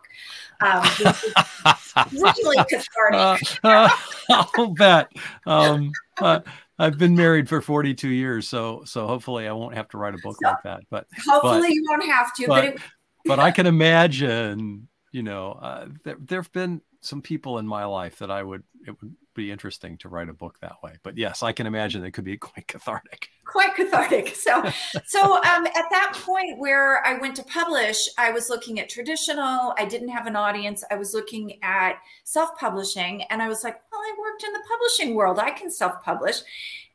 Um, 0.59 0.83
really 2.11 2.65
cathartic. 2.69 3.63
Uh, 3.63 3.67
uh, 3.67 3.89
I'll 4.57 4.67
bet. 4.67 5.09
Um, 5.45 5.91
uh, 6.17 6.41
I've 6.77 6.97
been 6.97 7.15
married 7.15 7.47
for 7.47 7.61
42 7.61 8.09
years, 8.09 8.45
so 8.45 8.83
so 8.85 9.07
hopefully 9.07 9.47
I 9.47 9.53
won't 9.53 9.75
have 9.75 9.87
to 9.89 9.97
write 9.97 10.15
a 10.15 10.17
book 10.17 10.35
so, 10.43 10.49
like 10.49 10.63
that. 10.63 10.81
But 10.89 11.07
hopefully 11.25 11.61
but, 11.61 11.69
you 11.69 11.85
won't 11.89 12.05
have 12.05 12.35
to. 12.35 12.47
But, 12.47 12.55
but, 12.55 12.65
it, 12.65 12.81
but 13.25 13.39
I 13.39 13.51
can 13.51 13.65
imagine, 13.67 14.89
you 15.15 15.23
know, 15.23 15.53
uh, 15.61 15.87
there 16.03 16.17
there've 16.19 16.51
been 16.51 16.81
some 16.99 17.21
people 17.21 17.57
in 17.57 17.65
my 17.65 17.85
life 17.85 18.17
that 18.17 18.29
I 18.29 18.43
would 18.43 18.63
it 18.85 19.01
would 19.01 19.15
be 19.33 19.49
interesting 19.49 19.97
to 19.99 20.09
write 20.09 20.27
a 20.27 20.33
book 20.33 20.57
that 20.59 20.83
way. 20.83 20.95
But 21.03 21.17
yes, 21.17 21.41
I 21.41 21.53
can 21.53 21.67
imagine 21.67 22.03
it 22.03 22.11
could 22.11 22.25
be 22.25 22.35
quite 22.49 22.67
cathartic. 22.67 23.29
Quite 23.45 23.75
cathartic. 23.75 24.35
So 24.35 24.61
so 25.05 25.37
um, 25.37 25.67
at 25.67 25.85
that 25.89 26.19
point 26.25 26.59
where 26.59 27.01
I 27.07 27.17
went 27.17 27.37
to 27.37 27.43
publish, 27.43 28.09
I 28.17 28.31
was 28.31 28.49
looking 28.49 28.77
at 28.81 28.89
traditional. 28.89 29.73
I 29.77 29.85
didn't 29.85 30.09
have 30.09 30.27
an 30.27 30.35
audience. 30.35 30.83
I 30.91 30.95
was 30.95 31.13
looking 31.13 31.63
at 31.63 31.93
self-publishing, 32.25 33.23
and 33.29 33.41
I 33.41 33.47
was 33.47 33.63
like, 33.63 33.79
well, 33.89 34.01
I 34.01 34.13
worked 34.19 34.43
in 34.43 34.51
the 34.51 34.63
publishing 34.67 35.15
world. 35.15 35.39
I 35.39 35.51
can 35.51 35.71
self-publish. 35.71 36.41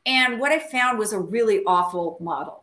And 0.05 0.39
what 0.39 0.51
I 0.51 0.59
found 0.59 0.99
was 0.99 1.11
a 1.11 1.19
really 1.19 1.63
awful 1.65 2.17
model 2.21 2.60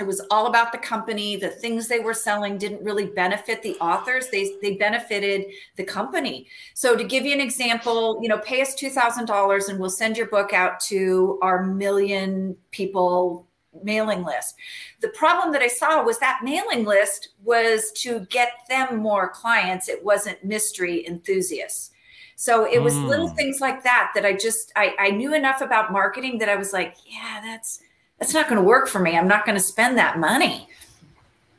it 0.00 0.06
was 0.06 0.20
all 0.30 0.48
about 0.48 0.72
the 0.72 0.78
company. 0.78 1.36
The 1.36 1.48
things 1.48 1.86
they 1.86 2.00
were 2.00 2.14
selling 2.14 2.58
didn't 2.58 2.82
really 2.82 3.06
benefit 3.06 3.62
the 3.62 3.76
authors. 3.76 4.28
They 4.28 4.56
they 4.60 4.74
benefited 4.74 5.46
the 5.76 5.84
company. 5.84 6.48
So 6.74 6.96
to 6.96 7.04
give 7.04 7.24
you 7.24 7.32
an 7.32 7.40
example 7.40 8.18
you 8.20 8.28
know 8.28 8.38
pay 8.38 8.60
us 8.60 8.74
$2000 8.74 9.68
and 9.68 9.78
we'll 9.78 9.90
send 9.90 10.16
your 10.16 10.26
book 10.26 10.52
out 10.52 10.80
to 10.80 11.38
our 11.42 11.64
million 11.64 12.56
people 12.72 13.46
mailing 13.82 14.24
list. 14.24 14.56
The 15.00 15.08
problem 15.08 15.52
that 15.52 15.62
i 15.62 15.68
saw 15.68 16.02
was 16.02 16.18
that 16.18 16.40
mailing 16.42 16.84
list 16.84 17.30
was 17.44 17.92
to 17.96 18.26
get 18.30 18.50
them 18.68 18.96
more 18.96 19.28
clients. 19.28 19.88
It 19.88 20.04
wasn't 20.04 20.44
mystery 20.44 21.06
enthusiasts. 21.06 21.90
So 22.36 22.64
it 22.64 22.82
was 22.82 22.94
mm. 22.94 23.06
little 23.06 23.28
things 23.28 23.60
like 23.60 23.84
that 23.84 24.10
that 24.16 24.26
i 24.26 24.32
just 24.32 24.72
I, 24.74 24.94
I 24.98 25.10
knew 25.10 25.34
enough 25.34 25.60
about 25.60 25.92
marketing 25.92 26.38
that 26.38 26.48
i 26.48 26.56
was 26.56 26.72
like 26.72 26.96
yeah 27.06 27.40
that's 27.40 27.80
that's 28.18 28.34
not 28.34 28.48
going 28.48 28.60
to 28.60 28.66
work 28.66 28.88
for 28.88 29.00
me. 29.00 29.16
I'm 29.16 29.28
not 29.28 29.44
going 29.44 29.56
to 29.56 29.62
spend 29.62 29.98
that 29.98 30.18
money. 30.18 30.68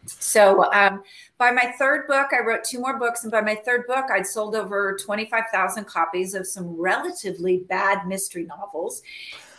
So, 0.07 0.71
um, 0.71 1.03
by 1.37 1.51
my 1.51 1.73
third 1.77 2.07
book, 2.07 2.27
I 2.31 2.45
wrote 2.45 2.63
two 2.63 2.79
more 2.79 2.97
books. 2.97 3.23
And 3.23 3.31
by 3.31 3.41
my 3.41 3.55
third 3.55 3.85
book, 3.87 4.05
I'd 4.09 4.25
sold 4.25 4.55
over 4.55 4.97
25,000 5.03 5.85
copies 5.85 6.33
of 6.33 6.47
some 6.47 6.79
relatively 6.79 7.57
bad 7.57 8.07
mystery 8.07 8.43
novels. 8.43 9.01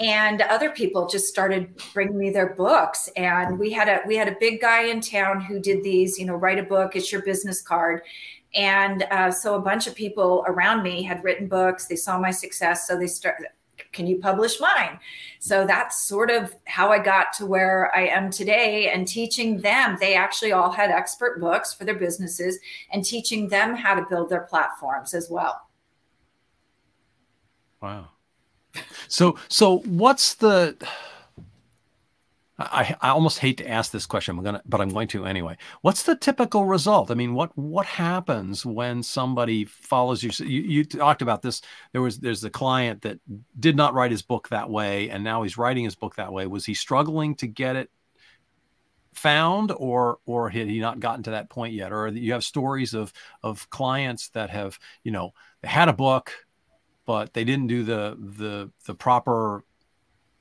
And 0.01 0.41
other 0.43 0.71
people 0.71 1.07
just 1.07 1.27
started 1.27 1.75
bringing 1.93 2.17
me 2.17 2.31
their 2.31 2.55
books. 2.55 3.11
And 3.17 3.59
we 3.59 3.71
had 3.73 3.89
a, 3.89 4.01
we 4.07 4.17
had 4.17 4.29
a 4.29 4.37
big 4.41 4.61
guy 4.63 4.85
in 4.85 5.03
town 5.03 5.41
who 5.41 5.59
did 5.61 5.83
these, 5.83 6.19
you 6.19 6.25
know, 6.25 6.35
write 6.35 6.59
a 6.59 6.63
book, 6.63 6.97
it's 6.97 7.13
your 7.13 7.23
business 7.23 7.61
card. 7.61 8.03
And 8.55 9.03
uh, 9.11 9.31
so 9.31 9.55
a 9.55 9.61
bunch 9.61 9.87
of 9.87 9.95
people 9.95 10.45
around 10.47 10.83
me 10.83 11.03
had 11.03 11.23
written 11.23 11.47
books. 11.47 11.87
They 11.87 11.97
saw 11.97 12.19
my 12.19 12.31
success. 12.31 12.89
So 12.89 12.99
they 12.99 13.07
started, 13.07 13.49
can 13.97 14.07
you 14.07 14.19
publish 14.19 14.61
mine? 14.61 15.01
So 15.41 15.67
that's 15.67 16.03
sort 16.03 16.31
of 16.31 16.55
how 16.67 16.93
I 16.93 16.99
got 16.99 17.33
to 17.39 17.47
where 17.47 17.91
I 17.97 18.07
am 18.07 18.31
today 18.31 18.91
and 18.91 19.09
teaching 19.09 19.61
them. 19.61 19.97
They 19.99 20.15
actually 20.15 20.53
all 20.53 20.71
had 20.71 20.91
expert 20.91 21.41
books 21.41 21.73
for 21.73 21.85
their 21.85 21.99
businesses 21.99 22.59
and 22.93 23.05
teaching 23.05 23.49
them 23.49 23.75
how 23.75 23.95
to 23.95 24.07
build 24.09 24.29
their 24.29 24.43
platforms 24.43 25.15
as 25.15 25.29
well. 25.31 25.63
Wow. 27.81 28.09
So 29.09 29.39
so 29.49 29.79
what's 29.79 30.35
the 30.35 30.77
I, 32.59 32.97
I 33.03 33.11
almost 33.11 33.39
hate 33.39 33.59
to 33.59 33.69
ask 33.69 33.93
this 33.93 34.07
question, 34.07 34.39
I'm 34.39 34.43
gonna, 34.43 34.63
but 34.65 34.81
I'm 34.81 34.89
going 34.89 35.09
to 35.09 35.27
anyway. 35.27 35.59
What's 35.83 36.05
the 36.05 36.17
typical 36.17 36.65
result? 36.65 37.11
I 37.11 37.15
mean, 37.15 37.35
what 37.35 37.57
what 37.57 37.85
happens 37.85 38.65
when 38.65 39.03
somebody 39.03 39.67
follows 39.67 40.23
you? 40.23 40.31
You, 40.39 40.63
you 40.63 40.85
talked 40.85 41.21
about 41.21 41.43
this. 41.43 41.61
There 41.93 42.01
was 42.01 42.19
there's 42.19 42.45
a 42.45 42.51
client 42.51 43.03
that 43.03 43.21
did 43.61 43.77
not 43.77 43.93
write 43.93 44.11
his 44.11 44.23
book 44.23 44.49
that 44.49 44.71
way, 44.71 45.11
and 45.11 45.23
now 45.23 45.43
he's 45.43 45.59
writing 45.59 45.85
his 45.85 45.97
book 45.97 46.17
that 46.17 46.33
way. 46.33 46.47
Was 46.47 46.65
he 46.65 46.73
struggling 46.73 47.35
to 47.37 47.47
get 47.47 47.77
it 47.77 47.91
found, 49.13 49.71
or 49.77 50.19
or 50.25 50.49
had 50.49 50.69
he 50.69 50.81
not 50.81 50.99
gotten 50.99 51.25
to 51.25 51.33
that 51.33 51.51
point 51.51 51.75
yet? 51.75 51.93
Or 51.93 52.09
you 52.09 52.33
have 52.33 52.43
stories 52.43 52.95
of 52.95 53.13
of 53.43 53.69
clients 53.69 54.31
that 54.31 54.49
have 54.49 54.79
you 55.05 55.13
know 55.13 55.35
they 55.61 55.69
had 55.69 55.91
a 55.91 55.93
book, 55.93 56.33
but 57.05 57.35
they 57.35 57.45
didn't 57.45 57.67
do 57.67 57.85
the 57.85 58.17
the 58.19 58.71
the 58.87 58.95
proper 58.95 59.63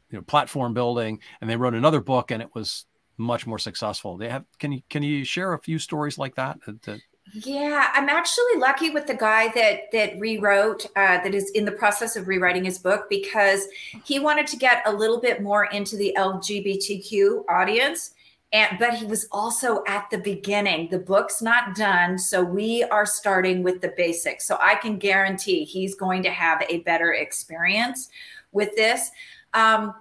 you 0.09 0.17
know 0.17 0.23
platform 0.23 0.73
building 0.73 1.19
and 1.41 1.49
they 1.49 1.55
wrote 1.55 1.73
another 1.73 2.01
book 2.01 2.31
and 2.31 2.41
it 2.41 2.49
was 2.53 2.85
much 3.17 3.47
more 3.47 3.59
successful 3.59 4.17
they 4.17 4.29
have 4.29 4.43
can 4.59 4.71
you 4.71 4.81
can 4.89 5.03
you 5.03 5.23
share 5.23 5.53
a 5.53 5.59
few 5.59 5.79
stories 5.79 6.17
like 6.17 6.35
that, 6.35 6.57
that 6.83 6.99
yeah, 7.33 7.89
I'm 7.93 8.07
actually 8.07 8.59
lucky 8.59 8.91
with 8.91 9.07
the 9.07 9.15
guy 9.15 9.51
that 9.55 9.91
that 9.91 10.19
rewrote 10.19 10.85
uh, 10.95 11.23
that 11.23 11.33
is 11.33 11.49
in 11.51 11.65
the 11.65 11.71
process 11.71 12.15
of 12.15 12.27
rewriting 12.27 12.63
his 12.63 12.77
book 12.77 13.07
because 13.09 13.67
he 14.03 14.19
wanted 14.19 14.47
to 14.47 14.57
get 14.57 14.83
a 14.85 14.93
little 14.93 15.19
bit 15.19 15.41
more 15.41 15.65
into 15.65 15.97
the 15.97 16.15
LGBTQ 16.17 17.45
audience, 17.49 18.11
and 18.53 18.77
but 18.77 18.93
he 18.93 19.07
was 19.07 19.27
also 19.31 19.83
at 19.87 20.07
the 20.11 20.19
beginning. 20.19 20.87
The 20.91 20.99
book's 20.99 21.41
not 21.41 21.75
done, 21.75 22.19
so 22.19 22.43
we 22.43 22.83
are 22.83 23.07
starting 23.07 23.63
with 23.63 23.81
the 23.81 23.93
basics. 23.97 24.47
So 24.47 24.57
I 24.61 24.75
can 24.75 24.97
guarantee 24.97 25.65
he's 25.65 25.95
going 25.95 26.21
to 26.23 26.31
have 26.31 26.63
a 26.69 26.79
better 26.81 27.13
experience 27.13 28.09
with 28.51 28.75
this. 28.75 29.09
Um, 29.55 29.95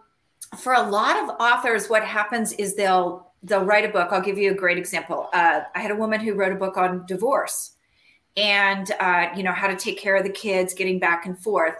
for 0.58 0.75
a 0.75 0.82
lot 0.82 1.16
of 1.23 1.30
authors, 1.40 1.88
what 1.88 2.04
happens 2.04 2.52
is 2.52 2.75
they'll 2.75 3.32
they'll 3.42 3.64
write 3.64 3.84
a 3.84 3.92
book. 3.92 4.08
I'll 4.11 4.23
give 4.23 4.38
you 4.38 4.50
a 4.50 4.54
great 4.54 4.78
example. 4.78 5.28
Uh, 5.32 5.61
I 5.75 5.80
had 5.80 5.90
a 5.90 5.96
woman 5.96 6.20
who 6.20 6.34
wrote 6.34 6.52
a 6.52 6.56
book 6.56 6.76
on 6.76 7.06
divorce 7.06 7.73
and 8.37 8.90
uh, 9.00 9.28
you 9.37 9.42
know 9.42 9.52
how 9.52 9.68
to 9.68 9.76
take 9.76 9.99
care 9.99 10.16
of 10.16 10.25
the 10.25 10.30
kids, 10.30 10.75
getting 10.75 10.99
back 10.99 11.26
and 11.26 11.38
forth. 11.38 11.75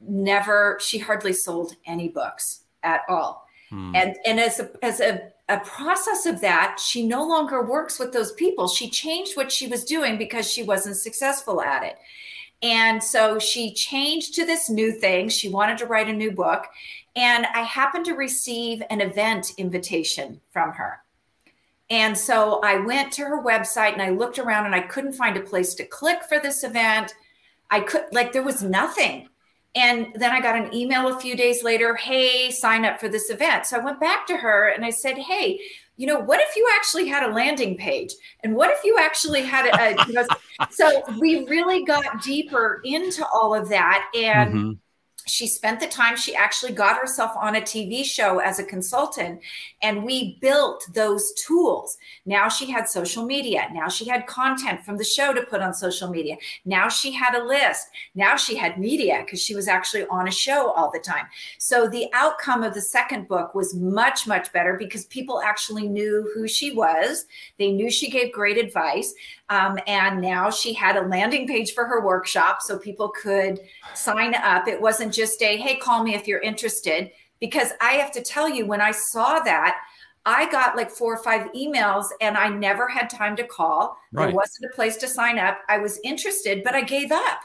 never, 0.00 0.78
she 0.80 0.98
hardly 0.98 1.32
sold 1.32 1.74
any 1.86 2.08
books 2.08 2.64
at 2.82 3.02
all. 3.08 3.46
Hmm. 3.70 3.94
And 3.94 4.16
and 4.26 4.40
as 4.40 4.60
a 4.60 4.70
as 4.82 5.00
a, 5.00 5.32
a 5.48 5.60
process 5.60 6.26
of 6.26 6.40
that, 6.40 6.78
she 6.80 7.06
no 7.06 7.26
longer 7.26 7.64
works 7.64 7.98
with 7.98 8.12
those 8.12 8.32
people. 8.32 8.68
She 8.68 8.90
changed 8.90 9.36
what 9.36 9.50
she 9.50 9.68
was 9.68 9.84
doing 9.84 10.18
because 10.18 10.50
she 10.50 10.62
wasn't 10.62 10.96
successful 10.96 11.60
at 11.62 11.82
it. 11.84 11.98
And 12.62 13.02
so 13.02 13.38
she 13.38 13.74
changed 13.74 14.34
to 14.34 14.46
this 14.46 14.70
new 14.70 14.92
thing. 14.92 15.28
She 15.28 15.48
wanted 15.48 15.78
to 15.78 15.86
write 15.86 16.08
a 16.08 16.12
new 16.12 16.32
book. 16.32 16.66
And 17.14 17.46
I 17.46 17.62
happened 17.62 18.04
to 18.06 18.14
receive 18.14 18.82
an 18.90 19.00
event 19.00 19.52
invitation 19.58 20.40
from 20.50 20.72
her. 20.72 21.00
And 21.88 22.18
so 22.18 22.60
I 22.64 22.78
went 22.78 23.12
to 23.12 23.22
her 23.22 23.42
website 23.42 23.92
and 23.92 24.02
I 24.02 24.10
looked 24.10 24.38
around 24.38 24.66
and 24.66 24.74
I 24.74 24.80
couldn't 24.80 25.12
find 25.12 25.36
a 25.36 25.42
place 25.42 25.74
to 25.74 25.86
click 25.86 26.24
for 26.24 26.40
this 26.40 26.64
event. 26.64 27.14
I 27.70 27.80
could, 27.80 28.04
like, 28.12 28.32
there 28.32 28.42
was 28.42 28.62
nothing. 28.62 29.28
And 29.74 30.08
then 30.14 30.32
I 30.32 30.40
got 30.40 30.56
an 30.56 30.74
email 30.74 31.08
a 31.08 31.20
few 31.20 31.36
days 31.36 31.62
later, 31.62 31.94
hey, 31.94 32.50
sign 32.50 32.84
up 32.84 32.98
for 32.98 33.08
this 33.08 33.30
event. 33.30 33.66
So 33.66 33.78
I 33.78 33.84
went 33.84 34.00
back 34.00 34.26
to 34.26 34.36
her 34.36 34.68
and 34.68 34.84
I 34.84 34.90
said, 34.90 35.18
hey, 35.18 35.60
you 35.96 36.06
know, 36.06 36.18
what 36.18 36.40
if 36.40 36.54
you 36.56 36.68
actually 36.76 37.06
had 37.06 37.28
a 37.28 37.32
landing 37.32 37.76
page? 37.76 38.12
And 38.42 38.54
what 38.54 38.70
if 38.70 38.84
you 38.84 38.96
actually 39.00 39.42
had 39.42 39.66
a, 39.66 40.02
a 40.02 40.06
you 40.06 40.12
know, 40.12 40.26
so 40.70 41.02
we 41.18 41.46
really 41.46 41.84
got 41.84 42.22
deeper 42.22 42.80
into 42.84 43.26
all 43.26 43.54
of 43.54 43.68
that. 43.70 44.10
And 44.14 44.50
mm-hmm 44.50 44.72
she 45.26 45.48
spent 45.48 45.80
the 45.80 45.88
time 45.88 46.16
she 46.16 46.34
actually 46.36 46.72
got 46.72 46.98
herself 46.98 47.32
on 47.36 47.56
a 47.56 47.60
tv 47.60 48.04
show 48.04 48.38
as 48.38 48.60
a 48.60 48.64
consultant 48.64 49.40
and 49.82 50.04
we 50.04 50.38
built 50.40 50.86
those 50.94 51.32
tools. 51.32 51.98
Now 52.24 52.48
she 52.48 52.70
had 52.70 52.88
social 52.88 53.24
media. 53.24 53.68
Now 53.72 53.88
she 53.88 54.08
had 54.08 54.26
content 54.26 54.84
from 54.84 54.96
the 54.96 55.04
show 55.04 55.32
to 55.32 55.42
put 55.42 55.60
on 55.60 55.74
social 55.74 56.08
media. 56.08 56.36
Now 56.64 56.88
she 56.88 57.12
had 57.12 57.34
a 57.34 57.44
list. 57.44 57.88
Now 58.14 58.36
she 58.36 58.56
had 58.56 58.78
media 58.78 59.22
because 59.24 59.42
she 59.42 59.54
was 59.54 59.68
actually 59.68 60.06
on 60.06 60.28
a 60.28 60.32
show 60.32 60.70
all 60.70 60.90
the 60.90 61.00
time. 61.00 61.26
So 61.58 61.88
the 61.88 62.08
outcome 62.14 62.62
of 62.62 62.74
the 62.74 62.80
second 62.80 63.28
book 63.28 63.54
was 63.54 63.74
much 63.74 64.26
much 64.26 64.52
better 64.52 64.76
because 64.78 65.04
people 65.06 65.40
actually 65.40 65.88
knew 65.88 66.30
who 66.34 66.48
she 66.48 66.72
was. 66.72 67.26
They 67.58 67.72
knew 67.72 67.90
she 67.90 68.10
gave 68.10 68.32
great 68.32 68.58
advice 68.58 69.12
um, 69.48 69.78
and 69.86 70.20
now 70.20 70.50
she 70.50 70.72
had 70.72 70.96
a 70.96 71.02
landing 71.02 71.46
page 71.46 71.72
for 71.74 71.84
her 71.86 72.04
workshop 72.04 72.62
so 72.62 72.78
people 72.78 73.08
could 73.08 73.60
sign 73.94 74.34
up. 74.34 74.66
It 74.66 74.80
wasn't 74.80 75.12
just 75.12 75.40
a, 75.42 75.56
hey, 75.56 75.76
call 75.76 76.02
me 76.02 76.14
if 76.14 76.26
you're 76.26 76.40
interested. 76.40 77.10
Because 77.38 77.72
I 77.80 77.92
have 77.92 78.12
to 78.12 78.22
tell 78.22 78.48
you, 78.48 78.66
when 78.66 78.80
I 78.80 78.92
saw 78.92 79.40
that, 79.40 79.78
I 80.24 80.50
got 80.50 80.74
like 80.74 80.90
four 80.90 81.14
or 81.14 81.22
five 81.22 81.52
emails 81.52 82.06
and 82.20 82.36
I 82.36 82.48
never 82.48 82.88
had 82.88 83.08
time 83.08 83.36
to 83.36 83.44
call. 83.44 83.96
Right. 84.12 84.26
There 84.26 84.34
wasn't 84.34 84.70
a 84.72 84.74
place 84.74 84.96
to 84.96 85.08
sign 85.08 85.38
up. 85.38 85.58
I 85.68 85.78
was 85.78 86.00
interested, 86.02 86.64
but 86.64 86.74
I 86.74 86.82
gave 86.82 87.12
up. 87.12 87.40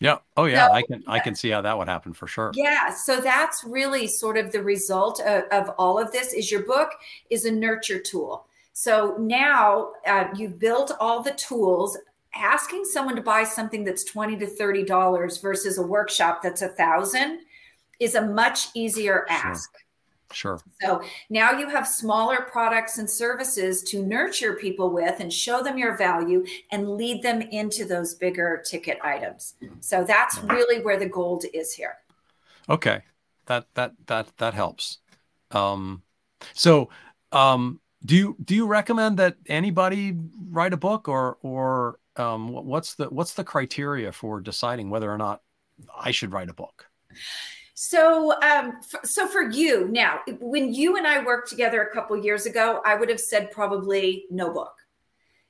Yeah. 0.00 0.18
Oh 0.36 0.44
yeah. 0.44 0.68
So, 0.68 0.72
I 0.72 0.82
can 0.82 1.04
I 1.08 1.18
can 1.18 1.34
see 1.34 1.50
how 1.50 1.60
that 1.60 1.76
would 1.76 1.88
happen 1.88 2.12
for 2.12 2.26
sure. 2.26 2.52
Yeah. 2.54 2.94
So 2.94 3.20
that's 3.20 3.64
really 3.64 4.06
sort 4.06 4.38
of 4.38 4.52
the 4.52 4.62
result 4.62 5.20
of, 5.20 5.44
of 5.50 5.70
all 5.76 5.98
of 5.98 6.12
this 6.12 6.32
is 6.32 6.50
your 6.50 6.62
book 6.62 6.90
is 7.30 7.44
a 7.44 7.50
nurture 7.50 7.98
tool. 7.98 8.46
So 8.78 9.16
now 9.18 9.90
uh, 10.06 10.28
you've 10.36 10.60
built 10.60 10.92
all 11.00 11.20
the 11.20 11.32
tools. 11.32 11.98
Asking 12.32 12.84
someone 12.84 13.16
to 13.16 13.22
buy 13.22 13.42
something 13.42 13.82
that's 13.82 14.04
twenty 14.04 14.36
to 14.36 14.46
thirty 14.46 14.84
dollars 14.84 15.38
versus 15.38 15.78
a 15.78 15.82
workshop 15.82 16.42
that's 16.44 16.62
a 16.62 16.68
thousand 16.68 17.40
is 17.98 18.14
a 18.14 18.24
much 18.24 18.68
easier 18.74 19.26
ask. 19.28 19.72
Sure. 20.30 20.60
So 20.80 21.02
now 21.28 21.50
you 21.58 21.68
have 21.68 21.88
smaller 21.88 22.42
products 22.42 22.98
and 22.98 23.10
services 23.10 23.82
to 23.84 24.06
nurture 24.06 24.54
people 24.54 24.90
with 24.90 25.18
and 25.18 25.32
show 25.32 25.60
them 25.60 25.76
your 25.76 25.96
value 25.96 26.46
and 26.70 26.90
lead 26.90 27.20
them 27.20 27.42
into 27.42 27.84
those 27.84 28.14
bigger 28.14 28.62
ticket 28.64 28.98
items. 29.02 29.54
So 29.80 30.04
that's 30.04 30.38
really 30.44 30.84
where 30.84 31.00
the 31.00 31.08
gold 31.08 31.46
is 31.52 31.72
here. 31.72 31.96
Okay. 32.68 33.02
That 33.46 33.66
that 33.74 33.94
that 34.06 34.28
that 34.36 34.54
helps. 34.54 34.98
Um 35.50 36.02
so 36.54 36.90
um 37.32 37.80
do 38.08 38.16
you 38.16 38.36
do 38.42 38.54
you 38.54 38.66
recommend 38.66 39.18
that 39.18 39.36
anybody 39.46 40.16
write 40.48 40.72
a 40.72 40.78
book 40.78 41.08
or 41.08 41.36
or 41.42 41.98
um, 42.16 42.48
what's 42.48 42.94
the 42.94 43.04
what's 43.10 43.34
the 43.34 43.44
criteria 43.44 44.10
for 44.12 44.40
deciding 44.40 44.88
whether 44.88 45.12
or 45.12 45.18
not 45.18 45.42
I 45.94 46.10
should 46.10 46.32
write 46.32 46.48
a 46.48 46.54
book? 46.54 46.86
So, 47.74 48.32
um, 48.42 48.78
f- 48.78 49.04
so 49.04 49.28
for 49.28 49.42
you 49.50 49.88
now, 49.88 50.20
when 50.40 50.72
you 50.72 50.96
and 50.96 51.06
I 51.06 51.22
worked 51.22 51.50
together 51.50 51.82
a 51.82 51.94
couple 51.94 52.16
years 52.16 52.46
ago, 52.46 52.80
I 52.84 52.94
would 52.94 53.10
have 53.10 53.20
said 53.20 53.50
probably 53.50 54.24
no 54.30 54.50
book. 54.52 54.74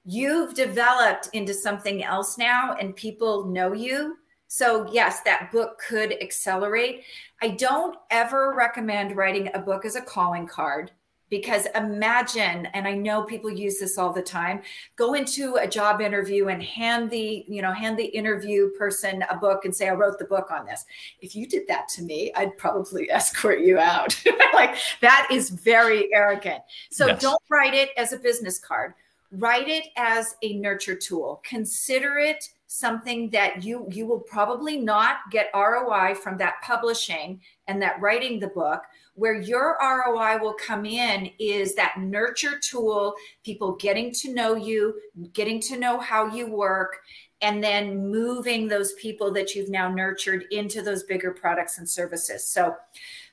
You've 0.04 0.54
developed 0.54 1.30
into 1.32 1.54
something 1.54 2.02
else 2.02 2.38
now, 2.38 2.74
and 2.78 2.94
people 2.96 3.46
know 3.46 3.72
you. 3.72 4.16
So, 4.48 4.90
yes, 4.90 5.20
that 5.22 5.52
book 5.52 5.78
could 5.78 6.20
accelerate. 6.20 7.04
I 7.40 7.50
don't 7.50 7.96
ever 8.10 8.54
recommend 8.54 9.16
writing 9.16 9.48
a 9.54 9.60
book 9.60 9.84
as 9.84 9.94
a 9.94 10.02
calling 10.02 10.46
card 10.46 10.90
because 11.30 11.66
imagine 11.74 12.66
and 12.66 12.86
i 12.86 12.94
know 12.94 13.22
people 13.22 13.50
use 13.50 13.78
this 13.78 13.98
all 13.98 14.12
the 14.12 14.22
time 14.22 14.60
go 14.96 15.14
into 15.14 15.56
a 15.56 15.66
job 15.66 16.00
interview 16.00 16.48
and 16.48 16.62
hand 16.62 17.10
the 17.10 17.44
you 17.48 17.62
know 17.62 17.72
hand 17.72 17.98
the 17.98 18.04
interview 18.04 18.70
person 18.70 19.24
a 19.30 19.36
book 19.36 19.64
and 19.64 19.74
say 19.74 19.88
i 19.88 19.92
wrote 19.92 20.18
the 20.18 20.24
book 20.24 20.50
on 20.50 20.66
this. 20.66 20.84
If 21.20 21.34
you 21.34 21.46
did 21.46 21.66
that 21.68 21.88
to 21.90 22.02
me 22.02 22.32
i'd 22.36 22.56
probably 22.56 23.10
escort 23.10 23.60
you 23.60 23.78
out. 23.78 24.20
Like 24.54 24.76
that 25.02 25.28
is 25.30 25.50
very 25.50 26.12
arrogant. 26.12 26.62
So 26.90 27.06
yes. 27.06 27.22
don't 27.22 27.40
write 27.48 27.74
it 27.74 27.90
as 27.96 28.12
a 28.12 28.18
business 28.18 28.58
card. 28.58 28.94
Write 29.30 29.68
it 29.68 29.88
as 29.96 30.34
a 30.42 30.54
nurture 30.54 30.96
tool. 30.96 31.40
Consider 31.44 32.18
it 32.18 32.48
something 32.66 33.30
that 33.30 33.62
you 33.64 33.86
you 33.90 34.06
will 34.06 34.20
probably 34.20 34.76
not 34.76 35.16
get 35.30 35.50
roi 35.54 36.14
from 36.14 36.36
that 36.38 36.54
publishing 36.62 37.40
and 37.66 37.80
that 37.80 38.00
writing 38.00 38.40
the 38.40 38.48
book 38.48 38.82
where 39.18 39.34
your 39.34 39.76
ROI 39.82 40.38
will 40.40 40.54
come 40.54 40.86
in 40.86 41.28
is 41.40 41.74
that 41.74 41.98
nurture 41.98 42.60
tool, 42.62 43.14
people 43.44 43.74
getting 43.74 44.12
to 44.12 44.32
know 44.32 44.54
you, 44.54 44.94
getting 45.32 45.60
to 45.60 45.76
know 45.76 45.98
how 45.98 46.32
you 46.32 46.46
work, 46.46 47.00
and 47.40 47.62
then 47.62 48.10
moving 48.10 48.68
those 48.68 48.92
people 48.92 49.32
that 49.32 49.56
you've 49.56 49.70
now 49.70 49.90
nurtured 49.90 50.44
into 50.52 50.82
those 50.82 51.02
bigger 51.02 51.32
products 51.32 51.78
and 51.78 51.88
services. 51.88 52.48
So, 52.48 52.76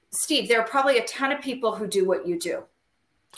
Steve, 0.09 0.47
there 0.47 0.59
are 0.59 0.67
probably 0.67 0.97
a 0.97 1.05
ton 1.05 1.31
of 1.31 1.39
people 1.39 1.75
who 1.75 1.85
do 1.85 2.03
what 2.03 2.27
you 2.27 2.39
do. 2.39 2.63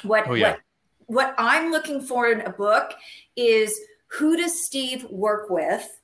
What, 0.04 0.26
oh, 0.30 0.34
yeah. 0.34 0.52
what, 0.52 0.62
what 1.08 1.36
I'm 1.38 1.70
looking 1.70 2.00
for 2.00 2.32
in 2.32 2.42
a 2.42 2.52
book 2.52 2.94
is 3.36 3.78
who 4.08 4.38
does 4.38 4.66
Steve 4.66 5.06
work 5.10 5.50
with? 5.50 6.00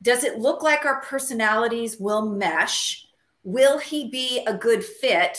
Does 0.00 0.24
it 0.24 0.38
look 0.38 0.62
like 0.62 0.86
our 0.86 1.02
personalities 1.02 1.98
will 1.98 2.30
mesh? 2.30 3.06
Will 3.44 3.78
he 3.78 4.08
be 4.08 4.42
a 4.46 4.54
good 4.54 4.82
fit? 4.82 5.36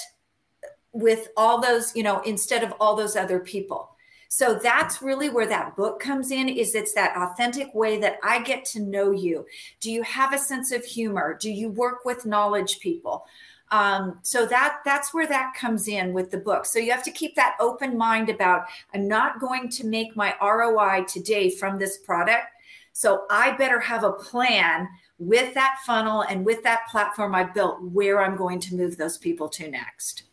With 0.94 1.30
all 1.36 1.60
those, 1.60 1.96
you 1.96 2.04
know, 2.04 2.22
instead 2.22 2.64
of 2.64 2.74
all 2.80 2.96
those 2.96 3.16
other 3.16 3.40
people. 3.40 3.90
So 4.30 4.56
that's 4.56 5.02
really 5.02 5.30
where 5.30 5.46
that 5.46 5.76
book 5.76 6.00
comes 6.00 6.32
in 6.32 6.50
is 6.50 6.74
it's 6.74 6.94
that 6.94 7.16
authentic 7.16 7.74
way 7.76 8.00
that 8.00 8.18
I 8.24 8.42
get 8.42 8.66
to 8.66 8.80
know 8.80 9.12
you. 9.12 9.46
Do 9.80 9.92
you 9.92 10.02
have 10.02 10.34
a 10.34 10.40
sense 10.40 10.72
of 10.72 10.84
humor? 10.84 11.38
Do 11.40 11.52
you 11.52 11.70
work 11.70 12.04
with 12.04 12.26
knowledge 12.26 12.80
people? 12.80 13.26
Um, 13.70 14.20
so 14.24 14.46
that 14.48 14.80
that's 14.86 15.14
where 15.14 15.28
that 15.28 15.54
comes 15.56 15.88
in 15.88 16.14
with 16.14 16.32
the 16.32 16.38
book. 16.38 16.66
So 16.66 16.80
you 16.80 16.92
have 16.92 17.04
to 17.04 17.12
keep 17.12 17.36
that 17.36 17.58
open 17.60 17.98
mind 17.98 18.30
about 18.30 18.66
I'm 18.94 19.08
not 19.08 19.40
going 19.40 19.70
to 19.70 19.86
make 19.86 20.16
my 20.16 20.36
ROI 20.42 21.06
today 21.08 21.50
from 21.50 21.78
this 21.78 21.98
product. 21.98 22.48
So 22.92 23.26
I 23.30 23.52
better 23.52 23.80
have 23.80 24.04
a 24.04 24.14
plan 24.14 24.88
with 25.20 25.54
that 25.54 25.78
funnel 25.86 26.22
and 26.22 26.46
with 26.46 26.64
that 26.64 26.88
platform 26.90 27.34
I 27.34 27.44
built 27.44 27.82
where 27.82 28.22
I'm 28.22 28.36
going 28.36 28.60
to 28.62 28.76
move 28.76 28.98
those 28.98 29.18
people 29.18 29.50
to 29.50 29.70
next. 29.70 30.24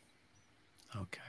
Okay. 0.97 1.21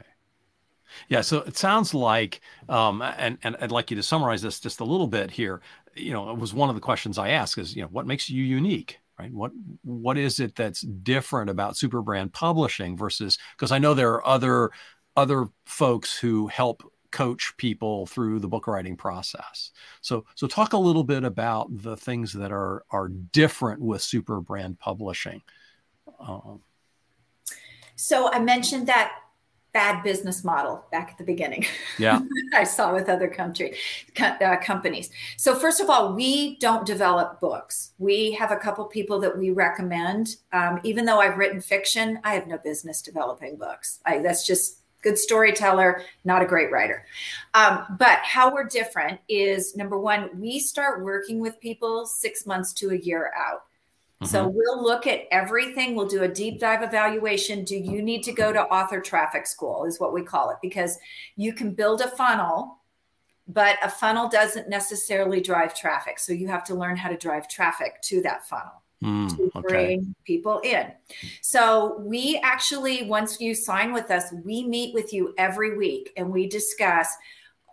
Yeah, 1.07 1.21
so 1.21 1.39
it 1.39 1.57
sounds 1.57 1.93
like, 1.93 2.41
um, 2.69 3.01
and 3.01 3.37
and 3.43 3.55
I'd 3.61 3.71
like 3.71 3.91
you 3.91 3.97
to 3.97 4.03
summarize 4.03 4.41
this 4.41 4.59
just 4.59 4.79
a 4.79 4.85
little 4.85 5.07
bit 5.07 5.31
here. 5.31 5.61
You 5.95 6.13
know, 6.13 6.29
it 6.29 6.37
was 6.37 6.53
one 6.53 6.69
of 6.69 6.75
the 6.75 6.81
questions 6.81 7.17
I 7.17 7.29
asked 7.29 7.57
is, 7.57 7.75
you 7.75 7.81
know, 7.81 7.87
what 7.89 8.07
makes 8.07 8.29
you 8.29 8.43
unique, 8.43 8.99
right? 9.17 9.31
What 9.31 9.51
what 9.83 10.17
is 10.17 10.39
it 10.39 10.55
that's 10.55 10.81
different 10.81 11.49
about 11.49 11.75
Superbrand 11.75 12.33
Publishing 12.33 12.97
versus 12.97 13.37
because 13.55 13.71
I 13.71 13.79
know 13.79 13.93
there 13.93 14.13
are 14.13 14.27
other 14.27 14.71
other 15.15 15.47
folks 15.65 16.17
who 16.17 16.47
help 16.47 16.83
coach 17.11 17.53
people 17.57 18.05
through 18.05 18.39
the 18.39 18.47
book 18.47 18.67
writing 18.67 18.95
process. 18.95 19.71
So 20.01 20.25
so 20.35 20.47
talk 20.47 20.73
a 20.73 20.77
little 20.77 21.03
bit 21.03 21.23
about 21.23 21.67
the 21.69 21.97
things 21.97 22.33
that 22.33 22.51
are 22.51 22.83
are 22.89 23.09
different 23.09 23.81
with 23.81 24.01
Superbrand 24.01 24.79
Publishing. 24.79 25.41
Um, 26.19 26.61
so 27.95 28.31
I 28.31 28.39
mentioned 28.39 28.87
that 28.87 29.13
bad 29.73 30.03
business 30.03 30.43
model 30.43 30.83
back 30.91 31.09
at 31.11 31.17
the 31.17 31.23
beginning. 31.23 31.65
Yeah. 31.97 32.21
I 32.53 32.63
saw 32.63 32.93
with 32.93 33.09
other 33.09 33.27
country 33.27 33.75
uh, 34.19 34.57
companies. 34.57 35.09
So 35.37 35.55
first 35.55 35.79
of 35.79 35.89
all, 35.89 36.13
we 36.13 36.57
don't 36.57 36.85
develop 36.85 37.39
books. 37.39 37.91
We 37.97 38.31
have 38.33 38.51
a 38.51 38.57
couple 38.57 38.85
people 38.85 39.19
that 39.19 39.37
we 39.37 39.51
recommend. 39.51 40.37
Um, 40.51 40.79
even 40.83 41.05
though 41.05 41.19
I've 41.19 41.37
written 41.37 41.61
fiction, 41.61 42.19
I 42.23 42.33
have 42.33 42.47
no 42.47 42.57
business 42.57 43.01
developing 43.01 43.55
books. 43.55 43.99
I, 44.05 44.19
that's 44.19 44.45
just 44.45 44.79
good 45.01 45.17
storyteller, 45.17 46.03
not 46.25 46.41
a 46.41 46.45
great 46.45 46.71
writer. 46.71 47.05
Um, 47.53 47.85
but 47.97 48.19
how 48.19 48.53
we're 48.53 48.65
different 48.65 49.19
is 49.27 49.75
number 49.75 49.97
one, 49.97 50.29
we 50.39 50.59
start 50.59 51.03
working 51.03 51.39
with 51.39 51.59
people 51.59 52.05
six 52.05 52.45
months 52.45 52.71
to 52.73 52.91
a 52.91 52.97
year 52.97 53.31
out 53.35 53.63
Mm-hmm. 54.21 54.29
So 54.29 54.47
we'll 54.47 54.83
look 54.83 55.07
at 55.07 55.21
everything. 55.31 55.95
We'll 55.95 56.07
do 56.07 56.21
a 56.21 56.27
deep 56.27 56.59
dive 56.59 56.83
evaluation. 56.83 57.63
Do 57.63 57.75
you 57.75 58.03
need 58.03 58.21
to 58.23 58.31
go 58.31 58.53
to 58.53 58.61
author 58.65 59.01
traffic 59.01 59.47
school, 59.47 59.85
is 59.85 59.99
what 59.99 60.13
we 60.13 60.21
call 60.21 60.51
it, 60.51 60.57
because 60.61 60.99
you 61.35 61.53
can 61.53 61.73
build 61.73 62.01
a 62.01 62.07
funnel, 62.07 62.77
but 63.47 63.77
a 63.83 63.89
funnel 63.89 64.29
doesn't 64.29 64.69
necessarily 64.69 65.41
drive 65.41 65.73
traffic. 65.73 66.19
So 66.19 66.33
you 66.33 66.47
have 66.49 66.63
to 66.65 66.75
learn 66.75 66.97
how 66.97 67.09
to 67.09 67.17
drive 67.17 67.47
traffic 67.47 67.99
to 68.03 68.21
that 68.21 68.47
funnel. 68.47 68.83
Mm, 69.03 69.35
to 69.35 69.61
bring 69.61 69.99
okay. 69.99 70.07
people 70.25 70.59
in. 70.63 70.91
So 71.41 71.97
we 72.01 72.39
actually, 72.43 73.07
once 73.07 73.41
you 73.41 73.55
sign 73.55 73.93
with 73.93 74.11
us, 74.11 74.31
we 74.45 74.63
meet 74.63 74.93
with 74.93 75.11
you 75.11 75.33
every 75.39 75.75
week 75.75 76.11
and 76.17 76.29
we 76.29 76.45
discuss 76.45 77.07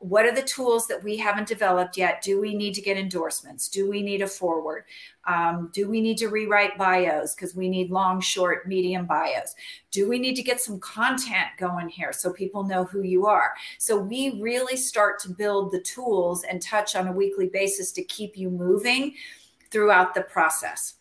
what 0.01 0.25
are 0.27 0.35
the 0.35 0.43
tools 0.43 0.87
that 0.87 1.03
we 1.03 1.17
haven't 1.17 1.49
developed 1.49 1.97
yet? 1.97 2.23
Do 2.23 2.41
we 2.41 2.55
need 2.55 2.75
to 2.75 2.81
get 2.81 2.97
endorsements? 2.97 3.69
Do 3.69 3.89
we 3.89 4.03
need 4.03 4.23
a 4.23 4.27
foreword? 4.27 4.85
Um, 5.27 5.71
do 5.73 5.89
we 5.89 6.01
need 6.01 6.19
to 6.19 6.29
rewrite 6.29 6.79
bios 6.79 7.35
because 7.35 7.55
we 7.55 7.69
need 7.69 7.91
long, 7.91 8.21
short, 8.21 8.67
medium 8.67 9.07
bios? 9.07 9.55
Do 9.91 10.09
we 10.09 10.19
need 10.19 10.35
to 10.37 10.43
get 10.43 10.61
some 10.61 10.79
content 10.81 11.49
going 11.59 11.89
here 11.89 12.13
so 12.13 12.33
people 12.33 12.65
know 12.65 12.85
who 12.85 13.03
you 13.03 13.27
are? 13.27 13.53
So 13.79 13.99
we 13.99 14.41
really 14.41 14.77
start 14.77 15.19
to 15.21 15.31
build 15.31 15.73
the 15.73 15.81
tools 15.81 16.45
and 16.45 16.63
touch 16.63 16.97
on 16.97 17.09
a 17.09 17.13
weekly 17.13 17.49
basis 17.49 17.93
to 17.93 18.05
keep 18.05 18.37
you 18.37 18.51
moving 18.51 19.15
throughout 19.71 20.15
the 20.15 20.23
process. 20.23 20.95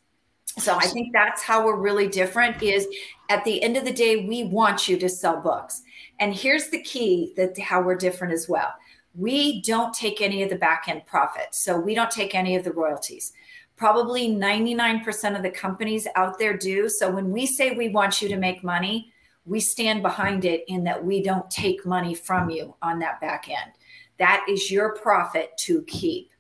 So 0.58 0.76
I 0.76 0.88
think 0.88 1.14
that's 1.14 1.44
how 1.44 1.66
we're 1.66 1.78
really 1.78 2.08
different 2.08 2.64
is 2.64 2.88
at 3.30 3.44
the 3.44 3.62
end 3.62 3.78
of 3.78 3.86
the 3.86 3.94
day, 3.94 4.26
we 4.26 4.46
want 4.46 4.88
you 4.88 4.98
to 4.98 5.08
sell 5.08 5.40
books. 5.40 5.84
And 6.20 6.34
here's 6.34 6.70
the 6.70 6.82
key 6.82 7.34
that 7.38 7.58
how 7.60 7.82
we're 7.82 7.96
different 7.96 8.34
as 8.34 8.50
well 8.50 8.74
we 9.18 9.62
don't 9.62 9.94
take 9.94 10.22
any 10.22 10.44
of 10.44 10.50
the 10.50 10.56
back 10.56 10.86
end 10.88 11.06
profit. 11.06 11.48
So 11.52 11.78
we 11.78 11.96
don't 11.96 12.12
take 12.12 12.36
any 12.36 12.56
of 12.56 12.64
the 12.64 12.72
royalties. 12.72 13.34
Probably 13.76 14.30
99% 14.30 15.36
of 15.36 15.42
the 15.42 15.50
companies 15.50 16.08
out 16.16 16.38
there 16.38 16.56
do. 16.56 16.88
So 16.88 17.12
when 17.12 17.32
we 17.32 17.46
say 17.46 17.76
we 17.76 17.90
want 17.90 18.22
you 18.22 18.30
to 18.30 18.38
make 18.38 18.64
money, 18.64 19.12
we 19.46 19.60
stand 19.60 20.04
behind 20.04 20.46
it 20.46 20.64
in 20.68 20.84
that 20.84 21.04
we 21.04 21.24
don't 21.24 21.50
take 21.50 21.86
money 21.86 22.14
from 22.14 22.50
you 22.50 22.76
on 22.82 23.00
that 23.00 23.20
back 23.20 23.50
end. 23.50 23.72
That 24.20 24.46
is 24.48 24.70
your 24.70 24.96
profit 24.96 25.52
to 25.60 25.84
keep. 25.84 26.32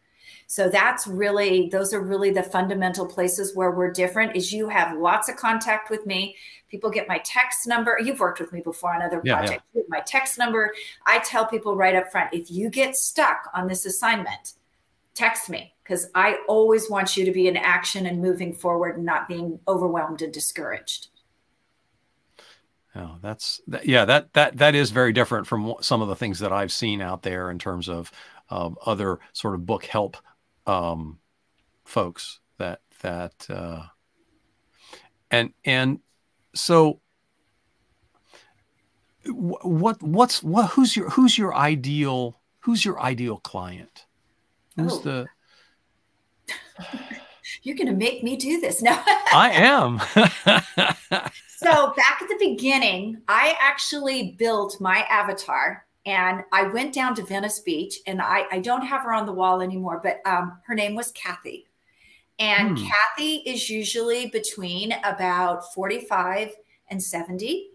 So 0.45 0.69
that's 0.69 1.07
really, 1.07 1.69
those 1.69 1.93
are 1.93 2.01
really 2.01 2.31
the 2.31 2.43
fundamental 2.43 3.05
places 3.05 3.55
where 3.55 3.71
we're 3.71 3.91
different 3.91 4.35
is 4.35 4.53
you 4.53 4.69
have 4.69 4.97
lots 4.97 5.29
of 5.29 5.35
contact 5.35 5.89
with 5.89 6.05
me. 6.05 6.35
People 6.69 6.89
get 6.89 7.07
my 7.07 7.19
text 7.19 7.67
number. 7.67 7.97
You've 8.03 8.19
worked 8.19 8.39
with 8.39 8.51
me 8.51 8.61
before 8.61 8.93
on 8.93 9.01
other 9.01 9.21
yeah, 9.23 9.37
projects. 9.37 9.63
Yeah. 9.73 9.83
My 9.87 10.01
text 10.01 10.37
number. 10.37 10.73
I 11.05 11.19
tell 11.19 11.45
people 11.45 11.75
right 11.75 11.95
up 11.95 12.11
front, 12.11 12.33
if 12.33 12.51
you 12.51 12.69
get 12.69 12.97
stuck 12.97 13.49
on 13.53 13.67
this 13.67 13.85
assignment, 13.85 14.53
text 15.13 15.49
me 15.49 15.73
because 15.83 16.09
I 16.13 16.37
always 16.47 16.89
want 16.89 17.17
you 17.17 17.25
to 17.25 17.31
be 17.31 17.47
in 17.47 17.57
action 17.57 18.05
and 18.05 18.21
moving 18.21 18.53
forward 18.53 18.97
and 18.97 19.05
not 19.05 19.27
being 19.27 19.59
overwhelmed 19.67 20.21
and 20.21 20.33
discouraged. 20.33 21.07
Oh, 22.95 23.17
that's 23.21 23.61
that, 23.67 23.85
yeah, 23.85 24.05
that 24.05 24.33
that 24.33 24.57
that 24.57 24.75
is 24.75 24.89
very 24.91 25.13
different 25.13 25.47
from 25.47 25.75
some 25.81 26.01
of 26.01 26.07
the 26.07 26.15
things 26.15 26.39
that 26.39 26.51
I've 26.51 26.71
seen 26.71 26.99
out 27.01 27.21
there 27.21 27.51
in 27.51 27.59
terms 27.59 27.87
of 27.89 28.11
um, 28.49 28.75
other 28.85 29.19
sort 29.33 29.53
of 29.53 29.65
book 29.65 29.85
help 29.85 30.17
um, 30.65 31.19
folks 31.85 32.39
that 32.57 32.81
that 33.01 33.45
uh, 33.49 33.83
and 35.29 35.53
and 35.63 35.99
so 36.57 36.99
what 39.25 40.01
what's 40.01 40.41
what 40.41 40.71
who's 40.71 40.95
your 40.95 41.09
who's 41.09 41.37
your 41.37 41.53
ideal 41.53 42.39
who's 42.59 42.85
your 42.85 42.99
ideal 42.99 43.37
client 43.37 44.05
who's 44.75 44.93
oh. 44.93 44.99
the 44.99 45.25
you're 47.63 47.75
going 47.75 47.87
to 47.87 47.93
make 47.93 48.23
me 48.23 48.35
do 48.35 48.61
this 48.61 48.81
now 48.81 49.01
i 49.33 49.49
am 49.51 49.99
so 51.47 51.93
back 51.95 52.21
at 52.21 52.29
the 52.29 52.37
beginning 52.39 53.21
i 53.27 53.55
actually 53.59 54.35
built 54.37 54.79
my 54.79 54.99
avatar 55.09 55.85
and 56.07 56.45
I 56.53 56.63
went 56.63 56.93
down 56.93 57.15
to 57.15 57.23
Venice 57.23 57.59
Beach, 57.59 57.99
and 58.07 58.21
I, 58.21 58.45
I 58.49 58.59
don't 58.59 58.85
have 58.85 59.01
her 59.01 59.11
on 59.11 59.25
the 59.25 59.33
wall 59.33 59.61
anymore, 59.61 59.99
but 60.01 60.21
um, 60.25 60.57
her 60.65 60.73
name 60.73 60.95
was 60.95 61.11
Kathy. 61.11 61.67
And 62.39 62.77
hmm. 62.77 62.85
Kathy 62.85 63.37
is 63.45 63.69
usually 63.69 64.27
between 64.27 64.93
about 65.03 65.73
45 65.73 66.51
and 66.89 67.01
70. 67.01 67.71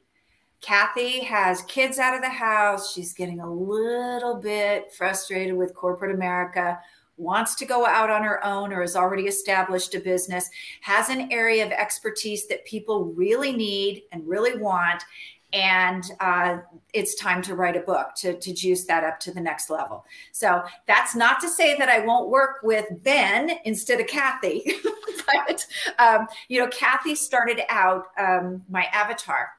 Kathy 0.60 1.20
has 1.20 1.62
kids 1.62 1.98
out 1.98 2.14
of 2.14 2.22
the 2.22 2.28
house. 2.28 2.92
She's 2.92 3.12
getting 3.12 3.40
a 3.40 3.52
little 3.52 4.36
bit 4.36 4.92
frustrated 4.92 5.56
with 5.56 5.74
corporate 5.74 6.14
America, 6.14 6.78
wants 7.16 7.56
to 7.56 7.66
go 7.66 7.84
out 7.84 8.10
on 8.10 8.22
her 8.22 8.44
own 8.44 8.72
or 8.72 8.80
has 8.80 8.94
already 8.94 9.24
established 9.24 9.94
a 9.96 10.00
business, 10.00 10.48
has 10.80 11.08
an 11.08 11.32
area 11.32 11.66
of 11.66 11.72
expertise 11.72 12.46
that 12.46 12.64
people 12.64 13.06
really 13.06 13.52
need 13.52 14.04
and 14.12 14.26
really 14.26 14.56
want 14.56 15.02
and 15.52 16.04
uh, 16.20 16.58
it's 16.94 17.14
time 17.14 17.42
to 17.42 17.54
write 17.54 17.76
a 17.76 17.80
book 17.80 18.14
to, 18.16 18.38
to 18.38 18.52
juice 18.52 18.84
that 18.86 19.04
up 19.04 19.20
to 19.20 19.32
the 19.32 19.40
next 19.40 19.70
level. 19.70 20.04
So 20.32 20.62
that's 20.86 21.14
not 21.14 21.40
to 21.40 21.48
say 21.48 21.76
that 21.76 21.88
I 21.88 22.00
won't 22.00 22.30
work 22.30 22.60
with 22.62 22.86
Ben 23.02 23.58
instead 23.64 24.00
of 24.00 24.06
Kathy, 24.06 24.64
but 25.26 25.66
um, 25.98 26.26
you 26.48 26.60
know, 26.60 26.68
Kathy 26.68 27.14
started 27.14 27.60
out 27.68 28.06
um, 28.18 28.62
my 28.70 28.84
avatar. 28.92 29.50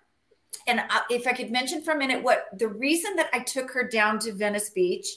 And 0.65 0.79
uh, 0.79 1.01
if 1.09 1.27
I 1.27 1.33
could 1.33 1.51
mention 1.51 1.81
for 1.81 1.91
a 1.91 1.97
minute 1.97 2.23
what 2.23 2.45
the 2.57 2.67
reason 2.67 3.15
that 3.17 3.29
I 3.33 3.39
took 3.39 3.71
her 3.71 3.87
down 3.87 4.19
to 4.19 4.33
Venice 4.33 4.69
Beach 4.69 5.07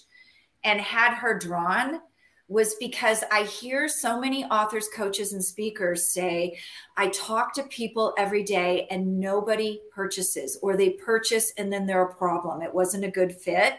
and 0.64 0.80
had 0.80 1.14
her 1.14 1.38
drawn 1.38 2.00
was 2.48 2.76
because 2.76 3.24
I 3.32 3.42
hear 3.42 3.88
so 3.88 4.20
many 4.20 4.44
authors, 4.44 4.88
coaches, 4.94 5.32
and 5.32 5.44
speakers 5.44 6.08
say, 6.08 6.58
I 6.96 7.08
talk 7.08 7.52
to 7.54 7.64
people 7.64 8.14
every 8.16 8.44
day 8.44 8.86
and 8.90 9.18
nobody 9.18 9.80
purchases, 9.92 10.56
or 10.62 10.76
they 10.76 10.90
purchase 10.90 11.52
and 11.58 11.72
then 11.72 11.86
they're 11.86 12.04
a 12.04 12.14
problem. 12.14 12.62
It 12.62 12.72
wasn't 12.72 13.04
a 13.04 13.10
good 13.10 13.34
fit. 13.34 13.74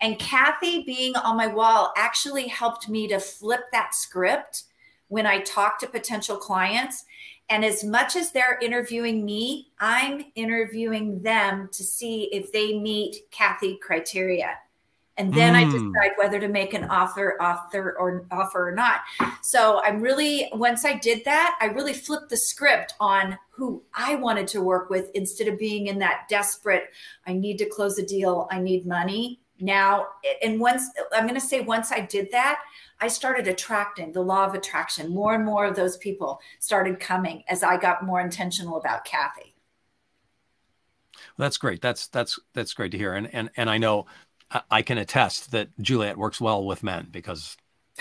And 0.00 0.18
Kathy 0.18 0.82
being 0.82 1.14
on 1.16 1.36
my 1.36 1.46
wall 1.46 1.92
actually 1.96 2.48
helped 2.48 2.88
me 2.88 3.06
to 3.08 3.20
flip 3.20 3.60
that 3.72 3.94
script 3.94 4.64
when 5.08 5.26
I 5.26 5.40
talk 5.40 5.78
to 5.80 5.86
potential 5.86 6.36
clients. 6.36 7.04
And 7.48 7.64
as 7.64 7.84
much 7.84 8.16
as 8.16 8.32
they're 8.32 8.58
interviewing 8.60 9.24
me, 9.24 9.68
I'm 9.78 10.24
interviewing 10.34 11.20
them 11.22 11.68
to 11.72 11.84
see 11.84 12.24
if 12.32 12.50
they 12.52 12.78
meet 12.78 13.16
Kathy 13.30 13.78
criteria 13.80 14.56
and 15.20 15.34
then 15.34 15.52
mm. 15.52 15.58
I 15.58 15.64
decide 15.64 16.16
whether 16.16 16.40
to 16.40 16.48
make 16.48 16.72
an 16.72 16.84
offer, 16.84 17.36
author 17.42 17.94
or 17.98 18.26
offer 18.30 18.68
or 18.68 18.72
not. 18.72 19.00
So 19.42 19.82
I'm 19.84 20.00
really 20.00 20.48
once 20.54 20.86
I 20.86 20.94
did 20.94 21.26
that, 21.26 21.58
I 21.60 21.66
really 21.66 21.92
flipped 21.92 22.30
the 22.30 22.38
script 22.38 22.94
on 23.00 23.36
who 23.50 23.82
I 23.92 24.14
wanted 24.14 24.48
to 24.48 24.62
work 24.62 24.88
with 24.88 25.10
instead 25.12 25.46
of 25.46 25.58
being 25.58 25.88
in 25.88 25.98
that 25.98 26.22
desperate. 26.30 26.84
I 27.26 27.34
need 27.34 27.58
to 27.58 27.66
close 27.66 27.98
a 27.98 28.06
deal. 28.06 28.48
I 28.50 28.60
need 28.60 28.86
money 28.86 29.42
now. 29.60 30.06
And 30.42 30.58
once 30.58 30.88
I'm 31.12 31.24
going 31.24 31.38
to 31.38 31.46
say 31.46 31.60
once 31.60 31.92
I 31.92 32.00
did 32.00 32.30
that, 32.32 32.60
I 32.98 33.08
started 33.08 33.46
attracting 33.46 34.12
the 34.12 34.22
law 34.22 34.46
of 34.46 34.54
attraction. 34.54 35.12
More 35.12 35.34
and 35.34 35.44
more 35.44 35.66
of 35.66 35.76
those 35.76 35.98
people 35.98 36.40
started 36.60 36.98
coming 36.98 37.44
as 37.46 37.62
I 37.62 37.76
got 37.76 38.06
more 38.06 38.22
intentional 38.22 38.78
about 38.78 39.04
Kathy. 39.04 39.54
Well, 41.36 41.44
that's 41.44 41.58
great. 41.58 41.82
That's 41.82 42.08
that's 42.08 42.38
that's 42.54 42.72
great 42.72 42.92
to 42.92 42.98
hear. 42.98 43.12
And 43.12 43.28
and 43.34 43.50
and 43.58 43.68
I 43.68 43.76
know 43.76 44.06
I 44.70 44.82
can 44.82 44.98
attest 44.98 45.52
that 45.52 45.68
Juliet 45.80 46.16
works 46.16 46.40
well 46.40 46.64
with 46.64 46.82
men 46.82 47.08
because 47.10 47.56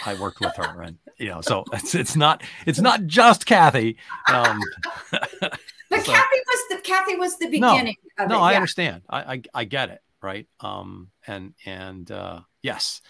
I 0.06 0.16
worked 0.16 0.40
with 0.40 0.56
her, 0.56 0.82
and 0.82 0.98
you 1.18 1.28
know, 1.28 1.42
so 1.42 1.64
it's 1.74 1.96
it's 1.96 2.16
not 2.16 2.44
it's 2.66 2.80
not 2.80 3.06
just 3.06 3.46
Kathy. 3.46 3.98
Um, 4.32 4.60
but 5.12 6.06
so, 6.06 6.12
Kathy 6.12 6.40
was 6.48 6.60
the 6.70 6.78
Kathy 6.84 7.16
was 7.16 7.38
the 7.38 7.48
beginning. 7.48 7.96
No, 8.18 8.26
no, 8.26 8.38
it, 8.38 8.42
I 8.42 8.56
understand. 8.56 9.04
I, 9.10 9.20
I, 9.20 9.42
I 9.54 9.64
get 9.66 9.90
it, 9.90 10.02
right? 10.22 10.48
Um, 10.60 11.10
and 11.28 11.54
and 11.66 12.10
uh, 12.12 12.42
yes, 12.62 13.02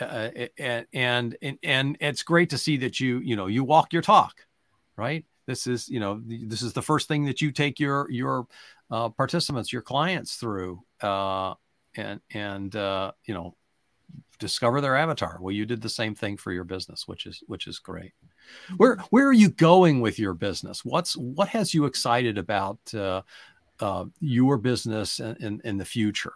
uh, 0.00 0.30
and, 0.58 0.86
and 0.92 1.36
and 1.40 1.58
and 1.62 1.96
it's 2.00 2.22
great 2.22 2.50
to 2.50 2.58
see 2.58 2.78
that 2.78 3.00
you 3.00 3.18
you 3.20 3.36
know 3.36 3.46
you 3.46 3.64
walk 3.64 3.92
your 3.92 4.02
talk, 4.02 4.34
right? 4.96 5.24
This 5.46 5.66
is 5.66 5.88
you 5.88 6.00
know 6.00 6.20
this 6.24 6.62
is 6.62 6.72
the 6.72 6.82
first 6.82 7.08
thing 7.08 7.24
that 7.26 7.40
you 7.40 7.52
take 7.52 7.80
your 7.80 8.10
your 8.10 8.46
uh, 8.90 9.08
participants, 9.08 9.72
your 9.72 9.82
clients 9.82 10.36
through. 10.36 10.82
Uh, 11.00 11.54
and 11.96 12.20
and 12.32 12.74
uh, 12.76 13.12
you 13.24 13.34
know 13.34 13.54
discover 14.38 14.80
their 14.80 14.96
avatar. 14.96 15.38
Well, 15.40 15.52
you 15.52 15.64
did 15.64 15.80
the 15.80 15.88
same 15.88 16.14
thing 16.14 16.36
for 16.36 16.52
your 16.52 16.64
business, 16.64 17.06
which 17.06 17.26
is 17.26 17.42
which 17.46 17.66
is 17.66 17.78
great. 17.78 18.12
Where 18.76 18.96
where 19.10 19.26
are 19.26 19.32
you 19.32 19.50
going 19.50 20.00
with 20.00 20.18
your 20.18 20.34
business? 20.34 20.84
What's 20.84 21.16
what 21.16 21.48
has 21.48 21.72
you 21.72 21.84
excited 21.84 22.38
about 22.38 22.78
uh, 22.92 23.22
uh, 23.80 24.06
your 24.20 24.58
business 24.58 25.20
in, 25.20 25.60
in, 25.64 25.78
the 25.78 25.84
future? 25.84 26.34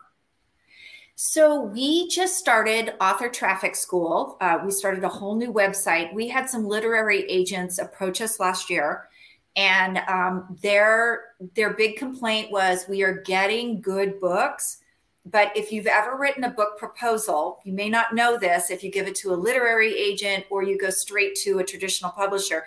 So 1.17 1.63
we 1.63 2.09
just 2.09 2.39
started 2.39 2.95
Author 3.01 3.29
Traffic 3.29 3.75
School. 3.75 4.37
Uh, 4.41 4.59
we 4.65 4.71
started 4.71 5.03
a 5.03 5.09
whole 5.09 5.35
new 5.35 5.53
website. 5.53 6.13
We 6.15 6.29
had 6.29 6.49
some 6.49 6.65
literary 6.65 7.23
agents 7.29 7.79
approach 7.79 8.21
us 8.21 8.39
last 8.39 8.71
year, 8.71 9.09
and 9.57 9.99
um, 10.09 10.57
their 10.63 11.25
their 11.55 11.75
big 11.75 11.97
complaint 11.97 12.53
was 12.53 12.87
we 12.89 13.03
are 13.03 13.23
getting 13.23 13.81
good 13.81 14.21
books 14.21 14.79
but 15.27 15.55
if 15.57 15.73
you've 15.73 15.89
ever 15.89 16.17
written 16.17 16.45
a 16.45 16.51
book 16.51 16.79
proposal, 16.79 17.59
you 17.65 17.73
may 17.73 17.89
not 17.89 18.15
know 18.15 18.39
this 18.39 18.71
if 18.71 18.85
you 18.85 18.93
give 18.93 19.09
it 19.09 19.17
to 19.17 19.33
a 19.33 19.35
literary 19.35 19.93
agent 19.93 20.45
or 20.51 20.63
you 20.63 20.79
go 20.79 20.89
straight 20.89 21.35
to 21.43 21.59
a 21.59 21.65
traditional 21.65 22.13
publisher. 22.13 22.65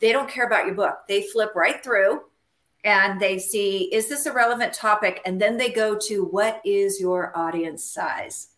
they 0.00 0.12
don't 0.12 0.28
care 0.28 0.46
about 0.46 0.64
your 0.64 0.74
book. 0.74 1.00
They 1.08 1.22
flip 1.22 1.54
right 1.54 1.82
through 1.82 2.22
and 2.84 3.20
they 3.20 3.38
see, 3.38 3.92
is 3.92 4.08
this 4.08 4.26
a 4.26 4.32
relevant 4.32 4.72
topic? 4.72 5.20
And 5.26 5.40
then 5.40 5.56
they 5.56 5.70
go 5.70 5.98
to, 6.06 6.24
what 6.24 6.62
is 6.64 7.00
your 7.00 7.36
audience 7.36 7.84
size? 7.84 8.50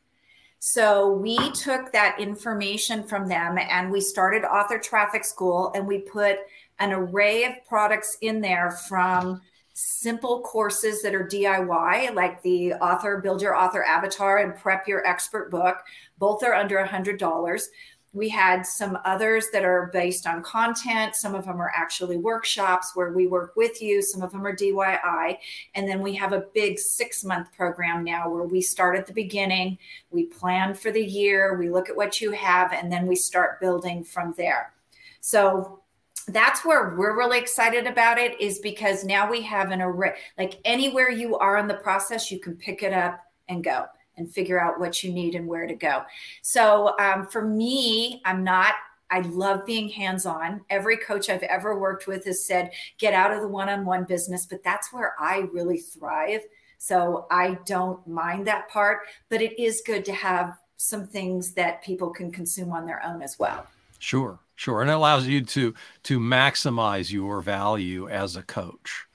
So 0.61 1.11
we 1.11 1.51
took 1.53 1.91
that 1.93 2.21
information 2.21 3.03
from 3.05 3.27
them 3.27 3.59
and 3.59 3.91
we 3.91 4.03
started 4.03 4.45
Author 4.45 4.79
Traffic 4.79 5.25
School 5.25 5.73
and 5.75 5.87
we 5.87 6.01
put 6.01 6.37
an 6.79 6.93
array 6.93 7.45
of 7.45 7.55
products 7.67 8.19
in 8.21 8.43
there 8.43 8.73
from 8.87 9.41
simple 9.81 10.41
courses 10.43 11.03
that 11.03 11.15
are 11.15 11.27
DIY, 11.27 12.15
like 12.15 12.43
the 12.43 12.75
author 12.75 13.19
build 13.19 13.41
your 13.41 13.57
author 13.57 13.83
avatar 13.85 14.39
and 14.39 14.55
prep 14.55 14.87
your 14.87 15.07
expert 15.07 15.51
book. 15.51 15.79
Both 16.19 16.43
are 16.43 16.55
under 16.55 16.79
a 16.79 16.87
hundred 16.87 17.19
dollars. 17.19 17.69
We 18.13 18.29
had 18.29 18.67
some 18.67 18.99
others 19.05 19.47
that 19.53 19.65
are 19.65 19.89
based 19.93 20.27
on 20.27 20.43
content. 20.43 21.15
Some 21.15 21.37
of 21.37 21.45
them 21.45 21.61
are 21.61 21.73
actually 21.77 22.17
workshops 22.17 22.97
where 22.97 23.13
we 23.13 23.29
work 23.29 23.55
with 23.57 23.81
you. 23.81 24.03
Some 24.03 24.21
of 24.21 24.33
them 24.33 24.45
are 24.45 24.55
DIY. 24.55 25.39
And 25.77 25.89
then 25.89 26.01
we 26.01 26.15
have 26.17 26.33
a 26.33 26.47
big 26.53 26.79
six 26.79 27.25
month 27.25 27.53
program 27.53 28.03
now 28.03 28.29
where 28.29 28.43
we 28.43 28.61
start 28.61 28.99
at 28.99 29.07
the 29.07 29.13
beginning, 29.13 29.79
we 30.11 30.25
plan 30.25 30.75
for 30.75 30.91
the 30.91 31.05
year, 31.05 31.57
we 31.57 31.71
look 31.71 31.89
at 31.89 31.97
what 31.97 32.21
you 32.21 32.33
have, 32.33 32.73
and 32.73 32.93
then 32.93 33.07
we 33.07 33.15
start 33.15 33.61
building 33.61 34.03
from 34.03 34.35
there. 34.37 34.73
So 35.21 35.80
that's 36.29 36.65
where 36.65 36.95
we're 36.97 37.17
really 37.17 37.39
excited 37.39 37.87
about 37.87 38.19
it 38.19 38.41
is 38.41 38.59
because 38.59 39.05
now 39.05 39.31
we 39.31 39.43
have 39.43 39.71
an 39.71 39.81
array 39.81 40.15
like 40.39 40.61
anywhere 40.65 41.11
you 41.11 41.37
are 41.39 41.59
in 41.59 41.67
the 41.67 41.75
process 41.75 42.31
you 42.31 42.39
can 42.39 42.55
pick 42.57 42.83
it 42.83 42.93
up 42.93 43.21
and 43.49 43.65
go 43.65 43.85
and 44.17 44.33
figure 44.33 44.61
out 44.61 44.79
what 44.79 45.03
you 45.03 45.13
need 45.13 45.35
and 45.35 45.47
where 45.47 45.67
to 45.67 45.75
go 45.75 46.03
so 46.43 46.95
um, 46.99 47.27
for 47.27 47.43
me 47.43 48.21
i'm 48.25 48.45
not 48.45 48.75
I 49.11 49.21
love 49.23 49.67
being 49.67 49.89
hands 49.89 50.25
on. 50.25 50.61
Every 50.71 50.97
coach 50.97 51.29
I've 51.29 51.43
ever 51.43 51.79
worked 51.79 52.07
with 52.07 52.25
has 52.27 52.45
said, 52.45 52.71
get 52.97 53.13
out 53.13 53.33
of 53.33 53.43
the 53.43 53.49
one 53.49 53.69
on 53.69 53.85
one 53.85 54.05
business, 54.05 54.47
but 54.47 54.63
that's 54.63 54.93
where 54.93 55.15
I 55.19 55.49
really 55.53 55.79
thrive. 55.79 56.43
So 56.79 57.27
I 57.31 57.59
don't 57.67 58.07
mind 58.07 58.47
that 58.47 58.69
part, 58.69 59.01
but 59.29 59.43
it 59.43 59.61
is 59.61 59.83
good 59.85 60.05
to 60.07 60.13
have 60.13 60.57
some 60.77 61.07
things 61.07 61.53
that 61.55 61.83
people 61.83 62.09
can 62.09 62.31
consume 62.31 62.73
on 62.73 62.87
their 62.87 63.05
own 63.05 63.21
as 63.21 63.39
well. 63.39 63.67
Sure. 63.99 64.39
Sure, 64.61 64.83
and 64.83 64.91
it 64.91 64.93
allows 64.93 65.27
you 65.27 65.41
to 65.41 65.73
to 66.03 66.21
maximize 66.21 67.11
your 67.11 67.41
value 67.41 68.11
as 68.11 68.37
a 68.37 68.43
coach. 68.43 69.07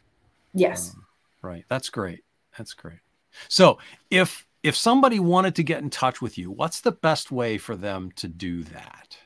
Yes. 0.55 0.95
Um, 0.95 1.05
right. 1.43 1.63
That's 1.67 1.87
great. 1.91 2.23
That's 2.57 2.73
great. 2.73 2.97
So, 3.47 3.77
if 4.09 4.47
if 4.63 4.75
somebody 4.75 5.19
wanted 5.19 5.53
to 5.57 5.63
get 5.63 5.83
in 5.83 5.91
touch 5.91 6.19
with 6.19 6.39
you, 6.39 6.49
what's 6.49 6.81
the 6.81 6.93
best 6.93 7.31
way 7.31 7.59
for 7.59 7.75
them 7.75 8.11
to 8.15 8.27
do 8.27 8.63
that? 8.63 9.19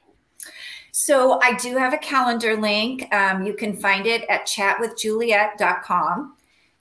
So, 0.91 1.39
I 1.41 1.53
do 1.53 1.77
have 1.77 1.93
a 1.93 1.97
calendar 1.97 2.57
link. 2.57 3.07
Um, 3.13 3.45
you 3.45 3.53
can 3.53 3.77
find 3.77 4.05
it 4.05 4.25
at 4.27 4.45
chatwithjuliet.com. 4.45 6.35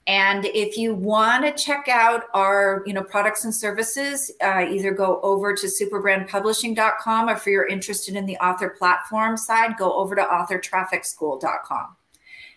And 0.09 0.45
if 0.45 0.75
you 0.75 0.95
want 0.95 1.43
to 1.45 1.63
check 1.63 1.87
out 1.87 2.23
our, 2.33 2.81
you 2.87 2.93
know, 2.93 3.03
products 3.03 3.45
and 3.45 3.53
services, 3.53 4.31
uh, 4.43 4.65
either 4.67 4.91
go 4.91 5.21
over 5.21 5.53
to 5.53 5.67
superbrandpublishing.com 5.67 7.29
or 7.29 7.33
if 7.33 7.45
you're 7.45 7.67
interested 7.67 8.15
in 8.15 8.25
the 8.25 8.35
author 8.37 8.71
platform 8.71 9.37
side, 9.37 9.77
go 9.77 9.93
over 9.93 10.15
to 10.15 10.23
authortrafficschool.com. 10.23 11.95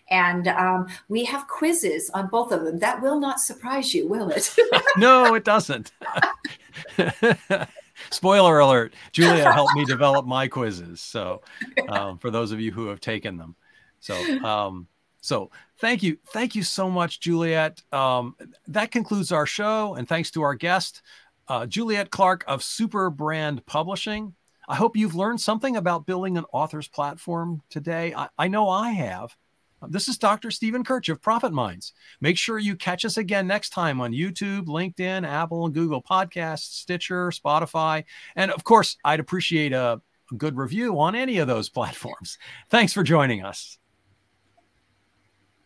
And 0.09 0.47
um, 0.47 0.87
we 1.09 1.25
have 1.25 1.47
quizzes 1.47 2.09
on 2.15 2.27
both 2.27 2.51
of 2.51 2.65
them. 2.65 2.79
That 2.79 3.03
will 3.03 3.19
not 3.19 3.39
surprise 3.39 3.93
you, 3.93 4.07
will 4.07 4.31
it? 4.31 4.55
no, 4.97 5.35
it 5.35 5.43
doesn't. 5.43 5.91
Spoiler 8.09 8.57
alert 8.57 8.95
Julia 9.11 9.53
helped 9.53 9.75
me 9.75 9.85
develop 9.85 10.25
my 10.25 10.47
quizzes. 10.47 11.01
So, 11.01 11.43
um, 11.87 12.17
for 12.17 12.31
those 12.31 12.51
of 12.51 12.59
you 12.59 12.71
who 12.71 12.87
have 12.87 12.99
taken 12.99 13.37
them. 13.37 13.55
So, 13.99 14.15
um, 14.43 14.87
so 15.23 15.51
thank 15.79 16.03
you. 16.03 16.17
Thank 16.33 16.53
you 16.53 16.63
so 16.63 16.89
much, 16.89 17.21
Juliet. 17.21 17.81
Um, 17.93 18.35
that 18.67 18.91
concludes 18.91 19.31
our 19.31 19.45
show. 19.45 19.95
And 19.95 20.05
thanks 20.05 20.29
to 20.31 20.41
our 20.41 20.53
guest, 20.53 21.01
uh, 21.47 21.65
Juliet 21.65 22.11
Clark 22.11 22.43
of 22.45 22.61
Super 22.61 23.09
Brand 23.09 23.65
Publishing. 23.65 24.35
I 24.67 24.75
hope 24.75 24.97
you've 24.97 25.15
learned 25.15 25.39
something 25.39 25.77
about 25.77 26.05
building 26.05 26.37
an 26.37 26.43
author's 26.51 26.89
platform 26.89 27.61
today. 27.69 28.13
I, 28.13 28.27
I 28.37 28.49
know 28.49 28.67
I 28.67 28.91
have. 28.91 29.33
This 29.87 30.09
is 30.09 30.17
Dr. 30.17 30.51
Steven 30.51 30.83
Kirch 30.83 31.07
of 31.07 31.21
Profit 31.21 31.53
Minds. 31.53 31.93
Make 32.19 32.37
sure 32.37 32.59
you 32.59 32.75
catch 32.75 33.05
us 33.05 33.15
again 33.15 33.47
next 33.47 33.69
time 33.69 34.01
on 34.01 34.11
YouTube, 34.11 34.65
LinkedIn, 34.65 35.25
Apple, 35.25 35.65
and 35.65 35.73
Google 35.73 36.01
Podcasts, 36.01 36.81
Stitcher, 36.81 37.29
Spotify. 37.29 38.03
And 38.35 38.51
of 38.51 38.65
course, 38.65 38.97
I'd 39.05 39.21
appreciate 39.21 39.71
a, 39.71 40.01
a 40.31 40.35
good 40.35 40.57
review 40.57 40.99
on 40.99 41.15
any 41.15 41.37
of 41.37 41.47
those 41.47 41.69
platforms. 41.77 42.37
Thanks 42.69 42.91
for 42.91 43.03
joining 43.03 43.43
us. 43.43 43.77